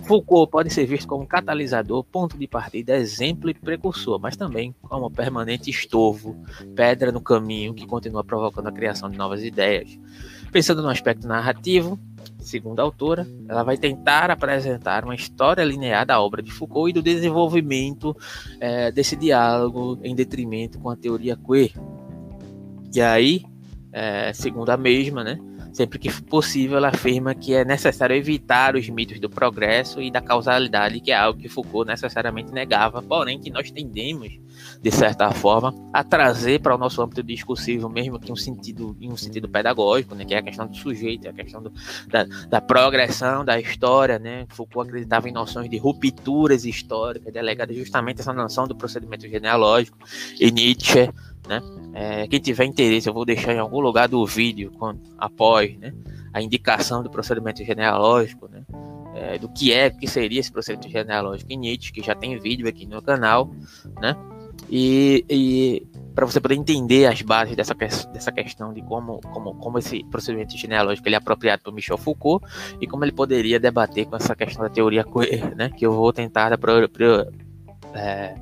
Foucault 0.04 0.50
pode 0.50 0.70
ser 0.72 0.86
visto 0.86 1.06
como 1.06 1.26
catalisador, 1.26 2.04
ponto 2.04 2.38
de 2.38 2.46
partida, 2.46 2.96
exemplo 2.96 3.50
e 3.50 3.54
precursor, 3.54 4.18
mas 4.18 4.36
também 4.36 4.74
como 4.82 5.10
permanente 5.10 5.70
estorvo, 5.70 6.36
pedra 6.74 7.12
no 7.12 7.20
caminho 7.20 7.74
que 7.74 7.86
continua 7.86 8.24
provocando 8.24 8.68
a 8.68 8.72
criação 8.72 9.10
de 9.10 9.18
novas 9.18 9.42
ideias. 9.42 9.98
Pensando 10.50 10.82
no 10.82 10.88
aspecto 10.88 11.26
narrativo, 11.26 11.98
segundo 12.38 12.80
a 12.80 12.82
autora, 12.82 13.26
ela 13.48 13.62
vai 13.62 13.76
tentar 13.76 14.30
apresentar 14.30 15.04
uma 15.04 15.14
história 15.14 15.62
linear 15.62 16.06
da 16.06 16.20
obra 16.20 16.42
de 16.42 16.50
Foucault 16.50 16.90
e 16.90 16.92
do 16.94 17.02
desenvolvimento 17.02 18.16
é, 18.60 18.90
desse 18.90 19.16
diálogo 19.16 19.98
em 20.02 20.14
detrimento 20.14 20.78
com 20.78 20.88
a 20.88 20.96
teoria 20.96 21.36
queer. 21.36 21.72
E 22.94 23.00
aí, 23.00 23.44
é, 23.92 24.32
segundo 24.32 24.70
a 24.70 24.76
mesma, 24.76 25.22
né, 25.22 25.38
Sempre 25.72 25.98
que 25.98 26.22
possível, 26.22 26.78
ela 26.78 26.88
afirma 26.88 27.34
que 27.34 27.54
é 27.54 27.64
necessário 27.64 28.16
evitar 28.16 28.74
os 28.74 28.88
mitos 28.88 29.20
do 29.20 29.30
progresso 29.30 30.00
e 30.00 30.10
da 30.10 30.20
causalidade, 30.20 31.00
que 31.00 31.12
é 31.12 31.16
algo 31.16 31.40
que 31.40 31.48
Foucault 31.48 31.88
necessariamente 31.88 32.52
negava, 32.52 33.02
porém 33.02 33.38
que 33.38 33.50
nós 33.50 33.70
tendemos 33.70 34.38
de 34.80 34.90
certa 34.90 35.30
forma, 35.32 35.74
a 35.92 36.04
trazer 36.04 36.60
para 36.60 36.74
o 36.74 36.78
nosso 36.78 37.02
âmbito 37.02 37.22
discursivo, 37.22 37.88
mesmo 37.88 38.18
que 38.18 38.30
um 38.30 38.36
sentido, 38.36 38.96
em 39.00 39.10
um 39.10 39.16
sentido 39.16 39.48
pedagógico, 39.48 40.14
né, 40.14 40.24
que 40.24 40.34
é 40.34 40.38
a 40.38 40.42
questão 40.42 40.66
do 40.66 40.76
sujeito, 40.76 41.26
é 41.26 41.30
a 41.30 41.32
questão 41.32 41.62
do, 41.62 41.72
da, 42.08 42.24
da, 42.48 42.60
progressão 42.60 43.44
da 43.44 43.58
história. 43.60 44.18
Né? 44.18 44.46
Foucault 44.50 44.88
acreditava 44.88 45.28
em 45.28 45.32
noções 45.32 45.68
de 45.68 45.78
rupturas 45.78 46.64
históricas, 46.64 47.32
delegada 47.32 47.72
justamente 47.72 48.20
essa 48.20 48.32
noção 48.32 48.66
do 48.66 48.76
procedimento 48.76 49.28
genealógico, 49.28 49.98
e 50.38 50.50
Nietzsche. 50.50 51.10
Né? 51.48 51.62
É, 51.94 52.28
quem 52.28 52.38
tiver 52.38 52.64
interesse, 52.64 53.08
eu 53.08 53.14
vou 53.14 53.24
deixar 53.24 53.54
em 53.54 53.58
algum 53.58 53.80
lugar 53.80 54.08
do 54.08 54.24
vídeo, 54.26 54.70
quando, 54.78 55.00
após 55.16 55.76
né, 55.78 55.94
a 56.32 56.42
indicação 56.42 57.02
do 57.02 57.10
procedimento 57.10 57.64
genealógico, 57.64 58.48
né? 58.48 58.64
é, 59.18 59.38
do 59.38 59.48
que 59.48 59.72
é, 59.72 59.90
que 59.90 60.06
seria 60.06 60.40
esse 60.40 60.50
procedimento 60.50 60.90
genealógico 60.90 61.52
em 61.52 61.58
Nietzsche, 61.58 61.92
que 61.92 62.02
já 62.02 62.14
tem 62.14 62.38
vídeo 62.38 62.68
aqui 62.68 62.86
no 62.86 63.02
canal, 63.02 63.50
né? 64.00 64.16
E, 64.70 65.24
e 65.28 65.86
para 66.14 66.26
você 66.26 66.40
poder 66.40 66.56
entender 66.56 67.06
as 67.06 67.22
bases 67.22 67.56
dessa, 67.56 67.74
dessa 67.74 68.32
questão 68.32 68.72
de 68.72 68.82
como, 68.82 69.20
como, 69.32 69.54
como 69.54 69.78
esse 69.78 70.04
procedimento 70.04 70.56
genealógico 70.56 71.06
ele 71.08 71.14
é 71.14 71.18
apropriado 71.18 71.62
por 71.62 71.72
Michel 71.72 71.96
Foucault 71.96 72.44
e 72.80 72.86
como 72.86 73.04
ele 73.04 73.12
poderia 73.12 73.58
debater 73.58 74.06
com 74.06 74.16
essa 74.16 74.34
questão 74.34 74.62
da 74.62 74.68
teoria 74.68 75.04
queer, 75.04 75.54
né? 75.56 75.70
Que 75.70 75.86
eu 75.86 75.92
vou 75.92 76.12
tentar 76.12 76.56
pro, 76.58 76.88
pro, 76.88 77.32
é, 77.94 78.34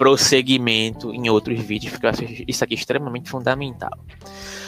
prosseguimento 0.00 1.12
em 1.12 1.28
outros 1.28 1.60
vídeos, 1.60 1.92
porque 1.92 2.06
eu 2.06 2.10
acho 2.10 2.24
isso 2.48 2.64
aqui 2.64 2.72
extremamente 2.72 3.28
fundamental. 3.28 3.98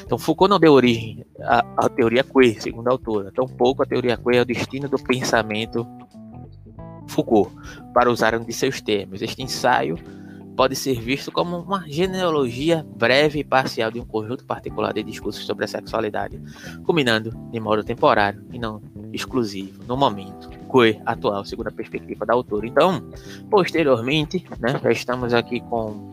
Então, 0.05 0.19
Foucault 0.19 0.51
não 0.51 0.61
deu 0.61 0.75
origem 0.75 1.25
à, 1.41 1.65
à 1.75 1.89
teoria 1.89 2.23
queer, 2.23 2.61
segundo 2.61 2.89
a 2.89 2.91
autora. 2.91 3.33
Tampouco 3.33 3.83
a 3.83 3.87
teoria 3.87 4.15
queer 4.19 4.41
é 4.41 4.43
o 4.43 4.45
destino 4.45 4.91
do 4.91 5.03
pensamento 5.03 5.87
Foucault, 7.09 7.51
para 7.95 8.11
usar 8.11 8.35
um 8.35 8.45
de 8.45 8.53
seus 8.53 8.83
termos. 8.83 9.23
Este 9.23 9.43
ensaio 9.43 9.97
pode 10.55 10.77
ser 10.77 11.01
visto 11.01 11.33
como 11.33 11.57
uma 11.61 11.89
genealogia 11.89 12.87
breve 12.95 13.39
e 13.39 13.45
parcial 13.45 13.91
de 13.91 13.99
um 13.99 14.05
conjunto 14.05 14.45
particular 14.45 14.93
de 14.93 15.03
discursos 15.03 15.47
sobre 15.47 15.65
a 15.65 15.69
sexualidade, 15.69 16.39
culminando 16.85 17.31
de 17.51 17.59
modo 17.59 17.83
temporário 17.83 18.45
e 18.53 18.59
não 18.59 18.83
exclusivo 19.15 19.83
no 19.89 19.97
momento 19.97 20.62
queer 20.73 21.01
atual, 21.05 21.45
segundo 21.45 21.69
a 21.69 21.73
perspectiva 21.73 22.25
da 22.25 22.33
autora. 22.33 22.67
Então, 22.67 23.03
posteriormente, 23.51 24.45
né, 24.59 24.81
já 24.83 24.91
estamos 24.91 25.35
aqui 25.35 25.61
com 25.61 26.13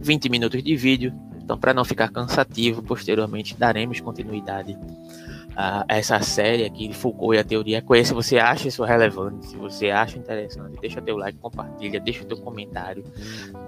20 0.00 0.28
minutos 0.28 0.62
de 0.62 0.76
vídeo, 0.76 1.12
então, 1.44 1.58
para 1.58 1.74
não 1.74 1.84
ficar 1.84 2.08
cansativo, 2.08 2.82
posteriormente 2.82 3.54
daremos 3.54 4.00
continuidade 4.00 4.78
a 5.56 5.84
essa 5.88 6.20
série 6.20 6.64
aqui 6.64 6.88
de 6.88 6.94
Foucault 6.94 7.36
e 7.36 7.38
a 7.38 7.44
teoria 7.44 7.80
queer. 7.80 8.04
Se 8.04 8.12
você 8.12 8.38
acha 8.38 8.68
isso 8.68 8.82
relevante, 8.82 9.46
se 9.46 9.56
você 9.56 9.90
acha 9.90 10.18
interessante, 10.18 10.78
deixa 10.80 11.00
teu 11.00 11.16
like, 11.16 11.38
compartilha, 11.38 12.00
deixa 12.00 12.24
teu 12.24 12.36
comentário, 12.38 13.04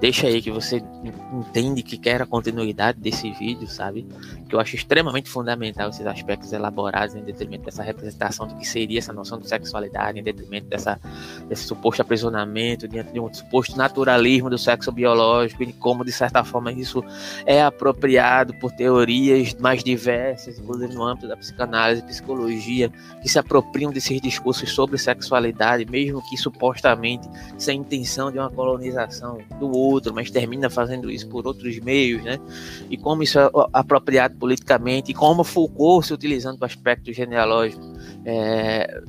deixa 0.01 0.27
aí 0.27 0.43
que 0.43 0.51
você 0.51 0.83
entende 1.33 1.83
que 1.83 1.97
quer 1.97 2.23
a 2.23 2.27
continuidade 2.27 2.99
desse 2.99 3.31
vídeo, 3.33 3.69
sabe? 3.69 4.07
Que 4.49 4.55
eu 4.55 4.61
acho 4.61 4.75
extremamente 4.75 5.29
fundamental 5.29 5.91
esses 5.91 6.07
aspectos 6.07 6.53
elaborados 6.53 7.15
em 7.15 7.23
detrimento 7.23 7.65
dessa 7.65 7.83
representação 7.83 8.49
do 8.49 8.57
que 8.57 8.67
seria 8.67 8.99
essa 8.99 9.13
noção 9.13 9.39
de 9.39 9.49
sexualidade, 9.49 10.19
em 10.19 10.23
detrimento 10.23 10.67
dessa, 10.67 10.99
desse 11.49 11.65
suposto 11.65 12.03
aprisionamento, 12.03 12.89
diante 12.89 13.13
de 13.13 13.21
um 13.21 13.33
suposto 13.33 13.77
naturalismo 13.77 14.51
do 14.51 14.59
sexo 14.59 14.91
biológico 14.91 15.63
e 15.63 15.73
como, 15.73 16.05
de 16.05 16.13
certa 16.13 16.43
forma, 16.43 16.73
isso 16.73 17.05
é 17.45 17.63
apropriado 17.67 18.55
por 18.55 18.73
teorias 18.73 19.55
mais 19.55 19.85
diversas, 19.85 20.59
inclusive 20.59 20.95
no 20.95 21.03
âmbito 21.03 21.29
da 21.29 21.37
psicanálise 21.37 21.57
psicanálise, 21.57 22.03
psicologia, 22.03 22.91
que 23.23 23.29
se 23.29 23.39
apropriam 23.39 23.91
desses 23.91 24.21
discursos 24.21 24.71
sobre 24.71 24.99
sexualidade, 24.99 25.85
mesmo 25.85 26.23
que 26.29 26.37
supostamente 26.37 27.29
sem 27.59 27.81
intenção 27.81 28.31
de 28.31 28.39
uma 28.39 28.51
colonização 28.51 29.39
do 29.59 29.71
outro, 29.71 30.15
mas 30.15 30.31
termina 30.31 30.71
fazendo 30.71 31.11
isso 31.11 31.29
por 31.29 31.47
outros 31.47 31.79
meios, 31.81 32.23
né? 32.23 32.39
E 32.91 32.97
como 32.97 33.23
isso 33.23 33.39
é 33.39 33.51
apropriado 33.73 34.37
politicamente, 34.37 35.11
e 35.11 35.15
como 35.15 35.45
Foucault 35.45 36.07
se 36.07 36.15
utilizando 36.15 36.59
do 36.59 36.65
aspecto 36.65 37.13
genealógico. 37.13 37.83
É, 38.25 39.03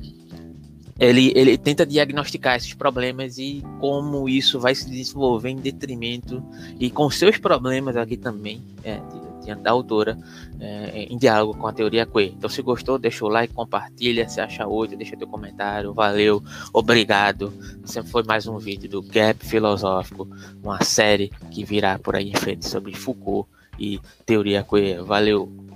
ele, 0.98 1.32
ele 1.36 1.56
tenta 1.56 1.86
diagnosticar 1.86 2.56
esses 2.56 2.74
problemas 2.74 3.38
e 3.38 3.62
como 3.78 4.28
isso 4.28 4.58
vai 4.58 4.74
se 4.74 4.90
desenvolver 4.90 5.50
em 5.50 5.56
detrimento 5.56 6.42
e 6.78 6.90
com 6.90 7.08
seus 7.08 7.38
problemas 7.38 7.96
aqui 7.96 8.16
também, 8.16 8.60
é, 8.82 9.00
diante 9.44 9.62
da 9.62 9.70
autora, 9.70 10.18
é, 10.58 11.04
em 11.04 11.16
diálogo 11.16 11.56
com 11.56 11.68
a 11.68 11.72
teoria 11.72 12.04
queer. 12.04 12.32
Então, 12.36 12.50
se 12.50 12.60
gostou, 12.62 12.98
deixa 12.98 13.24
o 13.24 13.28
like, 13.28 13.54
compartilha, 13.54 14.28
se 14.28 14.40
acha 14.40 14.66
outro, 14.66 14.96
deixa 14.96 15.16
teu 15.16 15.28
comentário, 15.28 15.94
valeu, 15.94 16.42
obrigado. 16.72 17.52
Sempre 17.84 18.10
foi 18.10 18.24
mais 18.24 18.46
um 18.48 18.58
vídeo 18.58 18.90
do 18.90 19.02
Gap 19.02 19.44
Filosófico, 19.46 20.28
uma 20.62 20.82
série 20.82 21.30
que 21.50 21.64
virá 21.64 21.98
por 21.98 22.16
aí 22.16 22.30
em 22.30 22.36
frente 22.36 22.68
sobre 22.68 22.94
Foucault 22.94 23.48
e 23.78 24.00
teoria 24.26 24.64
queer. 24.64 25.02
Valeu! 25.04 25.67